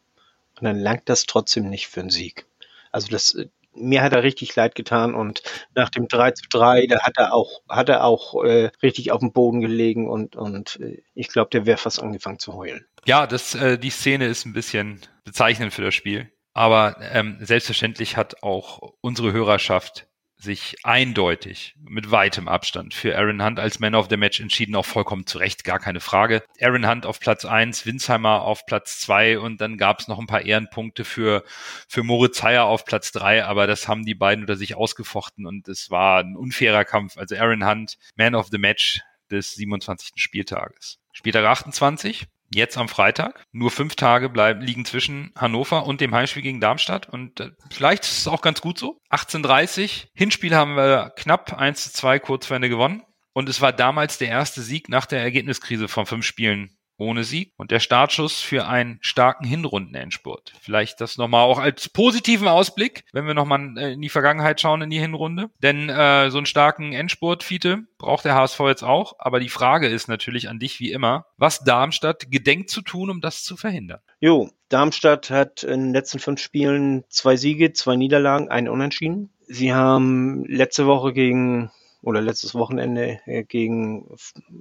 [0.57, 2.45] und dann langt das trotzdem nicht für einen Sieg.
[2.91, 5.41] Also das, äh, mir hat er richtig leid getan und
[5.73, 9.21] nach dem 3 zu 3, da hat er auch, hat er auch äh, richtig auf
[9.21, 12.85] dem Boden gelegen und, und äh, ich glaube, der wäre fast angefangen zu heulen.
[13.05, 16.31] Ja, das, äh, die Szene ist ein bisschen bezeichnend für das Spiel.
[16.53, 20.07] Aber ähm, selbstverständlich hat auch unsere Hörerschaft
[20.41, 24.85] sich eindeutig mit weitem Abstand für Aaron Hunt als Man of the Match entschieden, auch
[24.85, 26.43] vollkommen zu Recht, gar keine Frage.
[26.59, 30.27] Aaron Hunt auf Platz eins, Winsheimer auf Platz zwei und dann gab es noch ein
[30.27, 31.43] paar Ehrenpunkte für,
[31.87, 35.67] für Moritz Heyer auf Platz drei, aber das haben die beiden unter sich ausgefochten und
[35.67, 37.17] es war ein unfairer Kampf.
[37.17, 40.13] Also Aaron Hunt, Man of the Match des 27.
[40.15, 40.99] Spieltages.
[41.13, 43.45] Spieltag 28, jetzt am Freitag.
[43.51, 47.09] Nur fünf Tage bleiben, liegen zwischen Hannover und dem Heimspiel gegen Darmstadt.
[47.09, 48.99] Und äh, vielleicht ist es auch ganz gut so.
[49.09, 53.03] 18.30 Hinspiel haben wir knapp 1 zu 2 kurz vor Ende gewonnen.
[53.33, 57.51] Und es war damals der erste Sieg nach der Ergebniskrise von fünf Spielen ohne Sieg
[57.57, 60.53] und der Startschuss für einen starken Hinrundenendspurt.
[60.61, 64.81] Vielleicht das nochmal auch als positiven Ausblick, wenn wir nochmal äh, in die Vergangenheit schauen,
[64.81, 65.49] in die Hinrunde.
[65.61, 69.15] Denn äh, so einen starken Endspurt, Fiete, braucht der HSV jetzt auch.
[69.19, 73.19] Aber die Frage ist natürlich an dich wie immer, was Darmstadt gedenkt zu tun, um
[73.19, 73.99] das zu verhindern.
[74.19, 79.33] Jo, Darmstadt hat in den letzten fünf Spielen zwei Siege, zwei Niederlagen, einen Unentschieden.
[79.47, 81.71] Sie haben letzte Woche gegen
[82.01, 84.15] oder letztes Wochenende äh, gegen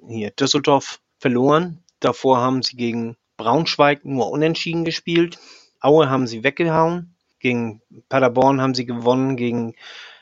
[0.09, 1.83] hier Düsseldorf verloren.
[2.01, 5.39] Davor haben sie gegen Braunschweig nur unentschieden gespielt.
[5.81, 7.15] Aue haben sie weggehauen.
[7.39, 9.37] Gegen Paderborn haben sie gewonnen.
[9.37, 9.75] Gegen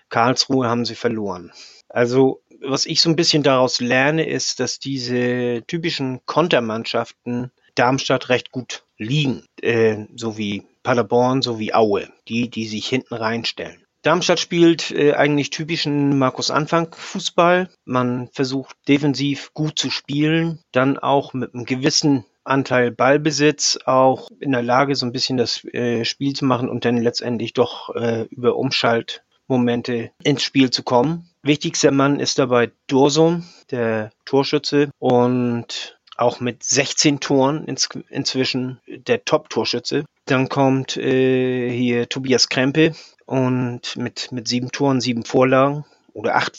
[0.08, 1.52] Karlsruhe haben sie verloren.
[1.88, 8.50] Also, was ich so ein bisschen daraus lerne, ist, dass diese typischen Kontermannschaften Darmstadt recht
[8.50, 9.44] gut liegen.
[9.62, 12.08] Äh, so wie Paderborn, so wie Aue.
[12.28, 13.84] Die, die sich hinten reinstellen.
[14.08, 17.68] Darmstadt spielt äh, eigentlich typischen Markus Anfang Fußball.
[17.84, 24.52] Man versucht defensiv gut zu spielen, dann auch mit einem gewissen Anteil Ballbesitz auch in
[24.52, 28.22] der Lage, so ein bisschen das äh, Spiel zu machen und dann letztendlich doch äh,
[28.30, 31.28] über Umschaltmomente ins Spiel zu kommen.
[31.42, 39.26] Wichtigster Mann ist dabei Dursun, der Torschütze und auch mit 16 Toren ins, inzwischen der
[39.26, 40.06] Top-Torschütze.
[40.24, 42.94] Dann kommt äh, hier Tobias Krempe,
[43.28, 46.58] und mit, mit sieben Toren, sieben Vorlagen oder acht,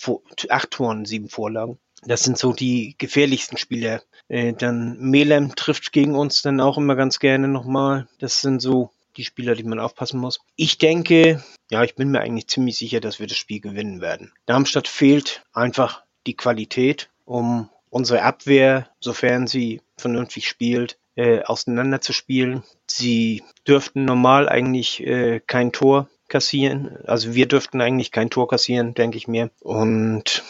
[0.50, 1.80] acht Toren, sieben Vorlagen.
[2.04, 4.04] Das sind so die gefährlichsten Spieler.
[4.28, 8.08] Äh, dann Melem trifft gegen uns dann auch immer ganz gerne nochmal.
[8.20, 10.42] Das sind so die Spieler, die man aufpassen muss.
[10.56, 14.32] Ich denke, ja, ich bin mir eigentlich ziemlich sicher, dass wir das Spiel gewinnen werden.
[14.46, 22.64] Darmstadt fehlt einfach die Qualität, um unsere Abwehr, sofern sie vernünftig spielt, äh, auseinanderzuspielen.
[22.86, 26.98] Sie dürften normal eigentlich äh, kein Tor kassieren.
[27.06, 29.52] Also wir dürften eigentlich kein Tor kassieren, denke ich mir.
[29.60, 30.44] Und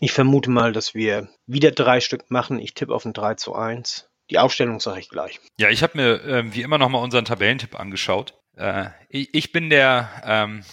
[0.00, 2.58] ich vermute mal, dass wir wieder drei Stück machen.
[2.58, 4.08] Ich tippe auf ein 3 zu 1.
[4.30, 5.40] Die Aufstellung sage ich gleich.
[5.58, 8.34] Ja, ich habe mir äh, wie immer nochmal unseren Tabellentipp angeschaut.
[8.56, 10.64] Äh, ich, ich, bin der ähm,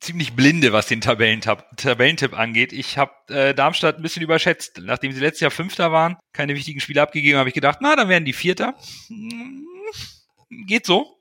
[0.00, 2.72] ziemlich blinde, was den Tabellentipp, Tabellentipp angeht.
[2.72, 4.80] Ich habe äh, Darmstadt ein bisschen überschätzt.
[4.82, 8.08] Nachdem sie letztes Jahr Fünfter waren, keine wichtigen Spiele abgegeben, habe ich gedacht, na, dann
[8.08, 8.74] werden die Vierter.
[9.08, 9.66] Hm,
[10.66, 11.19] geht so.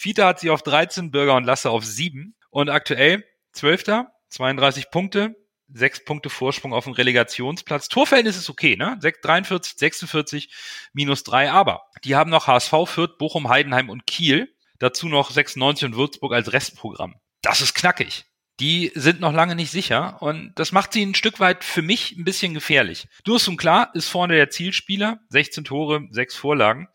[0.00, 2.36] Vierter hat sie auf 13, Bürger und Lasse auf 7.
[2.50, 5.34] Und aktuell Zwölfter, 32 Punkte,
[5.66, 7.88] sechs Punkte Vorsprung auf dem Relegationsplatz.
[7.88, 8.96] Torverhältnis ist okay, ne?
[9.00, 10.50] 43, 46,
[10.92, 11.50] minus drei.
[11.50, 14.54] Aber die haben noch HSV, Fürth, Bochum, Heidenheim und Kiel.
[14.78, 17.16] Dazu noch 96 und Würzburg als Restprogramm.
[17.42, 18.27] Das ist knackig.
[18.60, 22.16] Die sind noch lange nicht sicher und das macht sie ein Stück weit für mich
[22.16, 23.06] ein bisschen gefährlich.
[23.24, 26.88] Durst und klar ist vorne der Zielspieler, 16 Tore, 6 Vorlagen.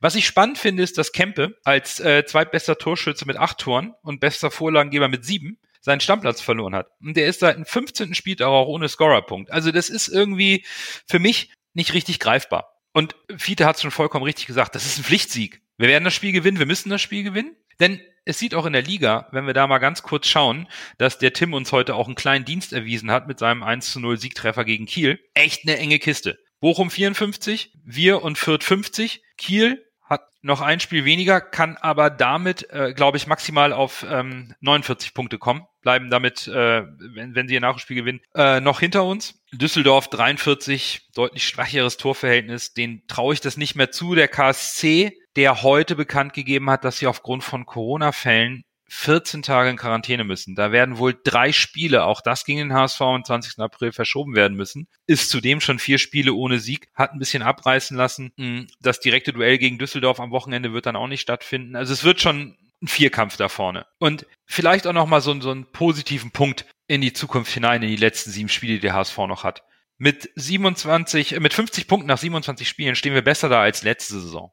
[0.00, 4.20] Was ich spannend finde, ist, dass Kempe als äh, zweitbester Torschütze mit acht Toren und
[4.20, 6.88] bester Vorlagengeber mit sieben seinen Stammplatz verloren hat.
[7.00, 8.14] Und der ist seit dem 15.
[8.14, 9.52] Spieltag auch ohne Scorerpunkt.
[9.52, 10.64] Also das ist irgendwie
[11.06, 12.76] für mich nicht richtig greifbar.
[12.92, 15.62] Und Fiete hat es schon vollkommen richtig gesagt, das ist ein Pflichtsieg.
[15.78, 17.54] Wir werden das Spiel gewinnen, wir müssen das Spiel gewinnen.
[17.78, 20.68] Denn es sieht auch in der Liga, wenn wir da mal ganz kurz schauen,
[20.98, 24.00] dass der Tim uns heute auch einen kleinen Dienst erwiesen hat mit seinem 1 zu
[24.00, 25.20] 0 Siegtreffer gegen Kiel.
[25.32, 26.38] Echt eine enge Kiste.
[26.60, 32.68] Bochum 54, wir und Fürth 50, Kiel hat noch ein Spiel weniger, kann aber damit,
[32.70, 36.82] äh, glaube ich, maximal auf ähm, 49 Punkte kommen, bleiben damit, äh,
[37.14, 39.40] wenn, wenn sie ihr Nachspiel gewinnen, äh, noch hinter uns.
[39.52, 44.14] Düsseldorf 43, deutlich schwächeres Torverhältnis, den traue ich das nicht mehr zu.
[44.14, 49.76] Der KSC, der heute bekannt gegeben hat, dass sie aufgrund von Corona-Fällen 14 Tage in
[49.76, 50.54] Quarantäne müssen.
[50.54, 53.58] Da werden wohl drei Spiele, auch das ging in den HSV am 20.
[53.58, 54.86] April verschoben werden müssen.
[55.06, 58.32] Ist zudem schon vier Spiele ohne Sieg, hat ein bisschen abreißen lassen.
[58.36, 61.74] Hm, das direkte Duell gegen Düsseldorf am Wochenende wird dann auch nicht stattfinden.
[61.74, 63.86] Also es wird schon ein Vierkampf da vorne.
[63.98, 67.96] Und vielleicht auch nochmal so, so einen positiven Punkt in die Zukunft hinein, in die
[67.96, 69.64] letzten sieben Spiele, die der HSV noch hat.
[69.98, 74.52] Mit 27, mit 50 Punkten nach 27 Spielen stehen wir besser da als letzte Saison.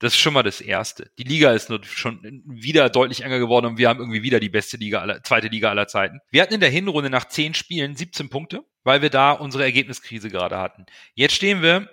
[0.00, 1.10] Das ist schon mal das Erste.
[1.18, 4.48] Die Liga ist nur schon wieder deutlich enger geworden und wir haben irgendwie wieder die
[4.48, 6.20] beste Liga aller, zweite Liga aller Zeiten.
[6.30, 10.30] Wir hatten in der Hinrunde nach zehn Spielen 17 Punkte, weil wir da unsere Ergebniskrise
[10.30, 10.86] gerade hatten.
[11.14, 11.88] Jetzt stehen wir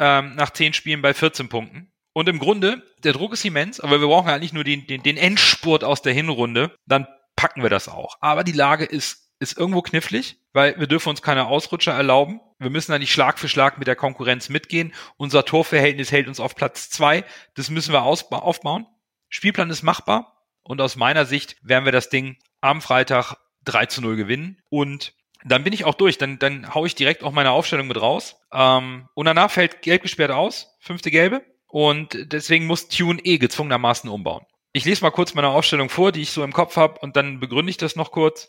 [0.00, 1.92] ähm, nach zehn Spielen bei 14 Punkten.
[2.12, 5.16] Und im Grunde, der Druck ist immens, aber wir brauchen eigentlich nur den, den, den
[5.16, 6.74] Endspurt aus der Hinrunde.
[6.86, 7.06] Dann
[7.36, 8.16] packen wir das auch.
[8.20, 12.40] Aber die Lage ist, ist irgendwo knifflig, weil wir dürfen uns keine Ausrutscher erlauben.
[12.62, 14.92] Wir müssen da nicht Schlag für Schlag mit der Konkurrenz mitgehen.
[15.16, 17.24] Unser Torverhältnis hält uns auf Platz zwei.
[17.54, 18.86] Das müssen wir aufbauen.
[19.28, 20.44] Spielplan ist machbar.
[20.62, 24.60] Und aus meiner Sicht werden wir das Ding am Freitag 3 zu 0 gewinnen.
[24.68, 26.18] Und dann bin ich auch durch.
[26.18, 28.36] Dann, dann hau ich direkt auch meine Aufstellung mit raus.
[28.52, 30.76] Ähm, und danach fällt gelb gesperrt aus.
[30.80, 31.42] Fünfte gelbe.
[31.66, 34.44] Und deswegen muss Tune eh gezwungenermaßen umbauen.
[34.72, 37.40] Ich lese mal kurz meine Aufstellung vor, die ich so im Kopf habe, und dann
[37.40, 38.46] begründe ich das noch kurz.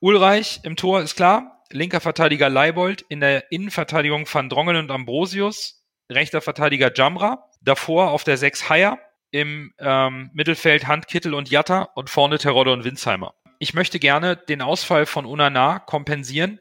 [0.00, 5.84] Ulreich im Tor ist klar linker Verteidiger Leibold, in der Innenverteidigung Van Drongelen und Ambrosius,
[6.10, 8.98] rechter Verteidiger Jamra, davor auf der 6 Haier,
[9.30, 13.34] im ähm, Mittelfeld Handkittel und Jatta und vorne Terodde und Winsheimer.
[13.58, 16.60] Ich möchte gerne den Ausfall von Unana kompensieren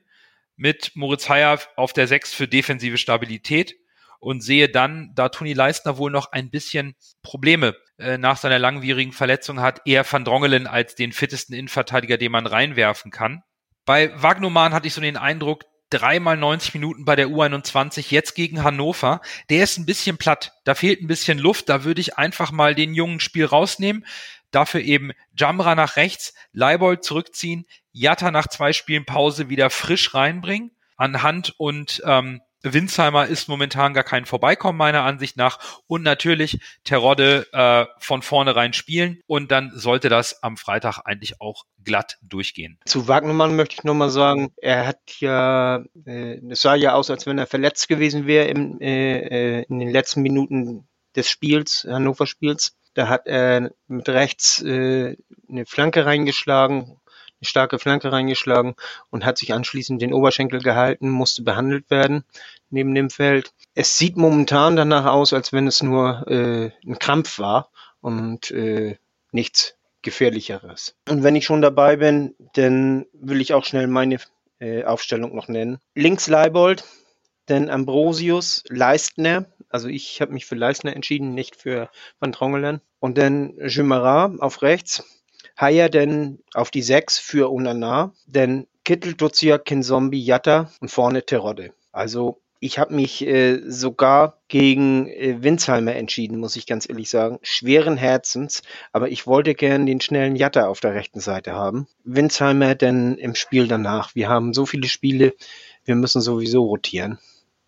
[0.55, 3.75] mit Moritz Haier auf der 6 für defensive Stabilität
[4.19, 9.11] und sehe dann, da Toni Leistner wohl noch ein bisschen Probleme äh, nach seiner langwierigen
[9.11, 13.43] Verletzung hat, eher Van Drongelen als den fittesten Innenverteidiger, den man reinwerfen kann.
[13.85, 18.63] Bei Wagnumann hatte ich so den Eindruck, dreimal 90 Minuten bei der U21, jetzt gegen
[18.63, 19.21] Hannover.
[19.49, 20.53] Der ist ein bisschen platt.
[20.63, 21.69] Da fehlt ein bisschen Luft.
[21.69, 24.05] Da würde ich einfach mal den jungen Spiel rausnehmen.
[24.51, 30.71] Dafür eben Jamra nach rechts, Leibold zurückziehen, Jatta nach zwei Spielen Pause wieder frisch reinbringen.
[30.97, 36.59] An Hand und ähm, Winsheimer ist momentan gar kein Vorbeikommen meiner Ansicht nach und natürlich
[36.83, 42.79] Terodde äh, von vornherein spielen und dann sollte das am Freitag eigentlich auch glatt durchgehen.
[42.85, 47.25] Zu Wagnermann möchte ich nochmal sagen, er hat ja, äh, es sah ja aus, als
[47.25, 52.27] wenn er verletzt gewesen wäre im, äh, äh, in den letzten Minuten des Spiels, Hannover
[52.27, 52.77] Spiels.
[52.93, 55.15] Da hat er mit rechts äh,
[55.49, 56.97] eine Flanke reingeschlagen,
[57.41, 58.75] starke Flanke reingeschlagen
[59.09, 62.23] und hat sich anschließend den Oberschenkel gehalten, musste behandelt werden
[62.69, 63.53] neben dem Feld.
[63.73, 67.69] Es sieht momentan danach aus, als wenn es nur äh, ein Krampf war
[68.01, 68.97] und äh,
[69.31, 70.95] nichts gefährlicheres.
[71.07, 74.17] Und wenn ich schon dabei bin, dann will ich auch schnell meine
[74.59, 75.79] äh, Aufstellung noch nennen.
[75.95, 76.83] Links Leibold,
[77.45, 81.89] dann Ambrosius, Leistner, also ich habe mich für Leistner entschieden, nicht für
[82.19, 82.81] Van Trongelen.
[82.99, 85.03] Und dann Jumerat auf rechts,
[85.61, 91.73] Haya denn auf die 6 für Unana, denn Kittel, Duzia, Kinzombie, Jatta und vorne Terodde.
[91.91, 97.39] Also Ich habe mich äh, sogar gegen äh, Winsheimer entschieden, muss ich ganz ehrlich sagen.
[97.41, 101.87] Schweren Herzens, aber ich wollte gern den schnellen Jatta auf der rechten Seite haben.
[102.03, 104.13] Winsheimer denn im Spiel danach.
[104.13, 105.33] Wir haben so viele Spiele,
[105.85, 107.17] wir müssen sowieso rotieren,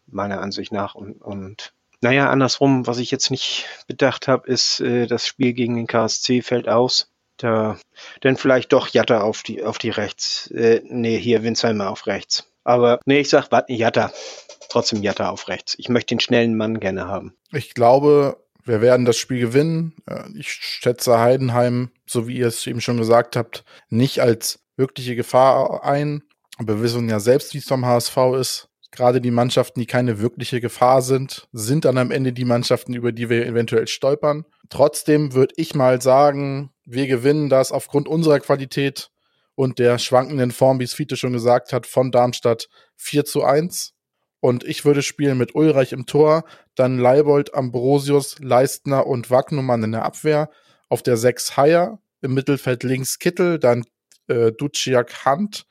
[0.05, 0.93] meiner Ansicht nach.
[0.93, 5.75] Und, und naja, andersrum, was ich jetzt nicht bedacht habe, ist, äh, das Spiel gegen
[5.75, 7.12] den KSC fällt aus.
[7.37, 7.77] Da,
[8.23, 10.51] denn vielleicht doch Jatta auf die, auf die rechts.
[10.51, 12.45] Äh, nee, hier Winsheimer auf rechts.
[12.63, 14.11] Aber nee, ich sag, Jatta.
[14.69, 15.75] Trotzdem Jatta auf rechts.
[15.77, 17.35] Ich möchte den schnellen Mann gerne haben.
[17.51, 19.95] Ich glaube, wir werden das Spiel gewinnen.
[20.07, 25.15] Äh, ich schätze Heidenheim, so wie ihr es eben schon gesagt habt, nicht als wirkliche
[25.15, 26.23] Gefahr ein.
[26.57, 30.19] Aber wir wissen ja selbst, wie es vom HSV ist gerade die Mannschaften, die keine
[30.19, 34.45] wirkliche Gefahr sind, sind dann am Ende die Mannschaften, über die wir eventuell stolpern.
[34.69, 39.09] Trotzdem würde ich mal sagen, wir gewinnen das aufgrund unserer Qualität
[39.55, 43.93] und der schwankenden Form, wie es Fiete schon gesagt hat, von Darmstadt 4 zu 1.
[44.39, 46.43] Und ich würde spielen mit Ulreich im Tor,
[46.75, 50.49] dann Leibold, Ambrosius, Leistner und Wagnumann in der Abwehr.
[50.89, 53.85] Auf der 6 Haier, im Mittelfeld links Kittel, dann
[54.27, 55.65] äh, Duciak Hand,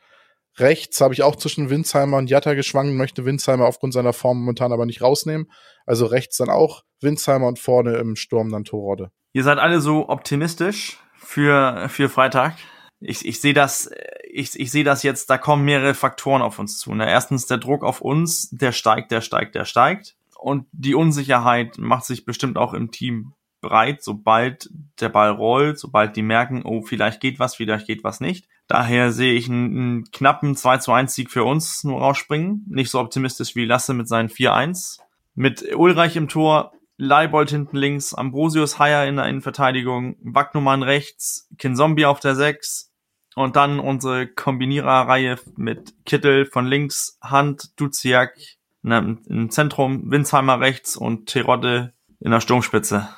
[0.58, 4.72] Rechts habe ich auch zwischen Winsheimer und Jatta geschwankt, möchte Winsheimer aufgrund seiner Form momentan
[4.72, 5.50] aber nicht rausnehmen.
[5.86, 9.10] Also rechts dann auch Winsheimer und vorne im Sturm dann Torode.
[9.32, 12.56] Ihr seid alle so optimistisch für, für Freitag.
[13.00, 13.90] Ich, ich sehe das,
[14.30, 16.94] ich, ich sehe das jetzt, da kommen mehrere Faktoren auf uns zu.
[16.94, 17.08] Ne?
[17.08, 20.16] Erstens der Druck auf uns, der steigt, der steigt, der steigt.
[20.38, 24.68] Und die Unsicherheit macht sich bestimmt auch im Team breit, sobald
[25.00, 28.48] der Ball rollt, sobald die merken, oh, vielleicht geht was, vielleicht geht was nicht.
[28.68, 32.64] Daher sehe ich einen, einen knappen 2 zu 1 Sieg für uns nur rausspringen.
[32.68, 34.98] Nicht so optimistisch wie Lasse mit seinen 4-1.
[35.34, 42.06] Mit Ulreich im Tor, Leibold hinten links, Ambrosius Haier in der Innenverteidigung, Wagnumann rechts, Kinzombie
[42.06, 42.92] auf der 6
[43.34, 48.36] und dann unsere Kombiniererreihe mit Kittel von links, Hand, Duziak
[48.84, 53.08] im Zentrum, Winsheimer rechts und Terodde in der Sturmspitze.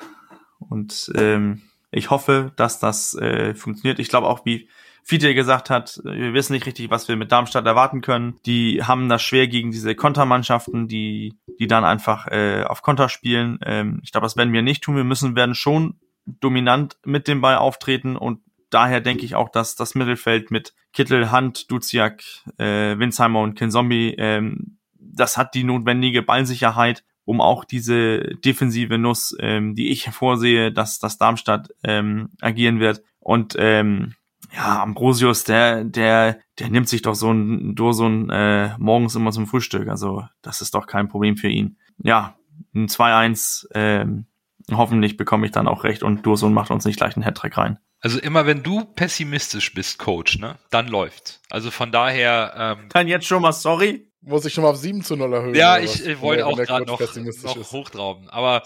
[0.59, 3.99] Und ähm, ich hoffe, dass das äh, funktioniert.
[3.99, 4.69] Ich glaube auch, wie
[5.07, 8.39] Fiete gesagt hat, wir wissen nicht richtig, was wir mit Darmstadt erwarten können.
[8.47, 13.59] Die haben das schwer gegen diese Kontermannschaften, die, die dann einfach äh, auf Konter spielen.
[13.63, 14.95] Ähm, ich glaube, das werden wir nicht tun.
[14.95, 18.39] Wir müssen werden schon dominant mit dem Ball auftreten und
[18.71, 22.23] daher denke ich auch, dass das Mittelfeld mit Kittel, Hand, Duziak,
[22.57, 29.35] äh, Winsheimer und Kinzombie, ähm, das hat die notwendige Ballsicherheit, um auch diese defensive Nuss,
[29.39, 33.03] ähm, die ich hervorsehe, dass das Darmstadt ähm, agieren wird.
[33.19, 34.15] Und ähm,
[34.53, 39.47] ja, Ambrosius, der, der, der nimmt sich doch so ein Dursun äh, morgens immer zum
[39.47, 39.87] Frühstück.
[39.87, 41.77] Also das ist doch kein Problem für ihn.
[42.03, 42.37] Ja,
[42.73, 44.25] ein 2-1, ähm,
[44.71, 47.79] hoffentlich bekomme ich dann auch recht und Dursun macht uns nicht gleich einen Hattrick rein.
[48.01, 51.41] Also immer wenn du pessimistisch bist, Coach, ne, dann läuft.
[51.49, 52.77] Also von daher.
[52.79, 54.11] Ähm, dann jetzt schon mal sorry.
[54.21, 55.55] Muss ich schon mal auf 7 zu 0 erhöhen?
[55.55, 58.29] Ja, ich, ich wollte auch gerade noch, noch hochtrauben.
[58.29, 58.63] Aber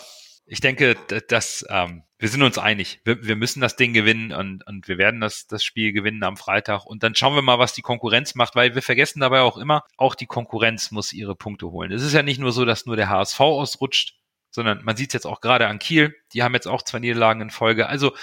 [0.51, 0.95] ich denke,
[1.27, 3.01] dass ähm, wir sind uns einig.
[3.05, 6.37] Wir, wir müssen das Ding gewinnen und, und wir werden das, das Spiel gewinnen am
[6.37, 6.85] Freitag.
[6.85, 9.83] Und dann schauen wir mal, was die Konkurrenz macht, weil wir vergessen dabei auch immer,
[9.95, 11.91] auch die Konkurrenz muss ihre Punkte holen.
[11.91, 14.15] Es ist ja nicht nur so, dass nur der HSV ausrutscht,
[14.49, 16.15] sondern man sieht es jetzt auch gerade an Kiel.
[16.33, 17.87] Die haben jetzt auch zwei Niederlagen in Folge.
[17.87, 18.15] Also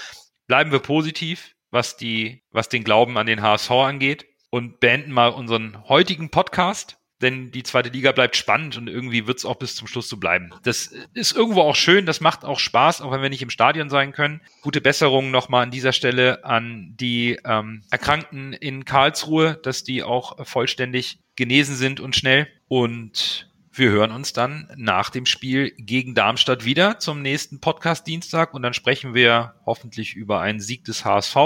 [0.48, 5.28] bleiben wir positiv, was die, was den Glauben an den HSV angeht und beenden mal
[5.28, 9.74] unseren heutigen Podcast denn die zweite Liga bleibt spannend und irgendwie wird es auch bis
[9.74, 10.50] zum Schluss so bleiben.
[10.62, 13.88] Das ist irgendwo auch schön, das macht auch Spaß, auch wenn wir nicht im Stadion
[13.88, 14.40] sein können.
[14.60, 20.46] Gute Besserung nochmal an dieser Stelle an die ähm, Erkrankten in Karlsruhe, dass die auch
[20.46, 22.48] vollständig genesen sind und schnell.
[22.68, 28.54] Und wir hören uns dann nach dem Spiel gegen Darmstadt wieder zum nächsten Podcast Dienstag
[28.54, 31.36] und dann sprechen wir hoffentlich über einen Sieg des HSV.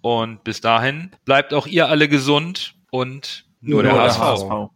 [0.00, 4.18] Und bis dahin bleibt auch ihr alle gesund und nur, nur der, HSV.
[4.18, 4.73] Der HSV.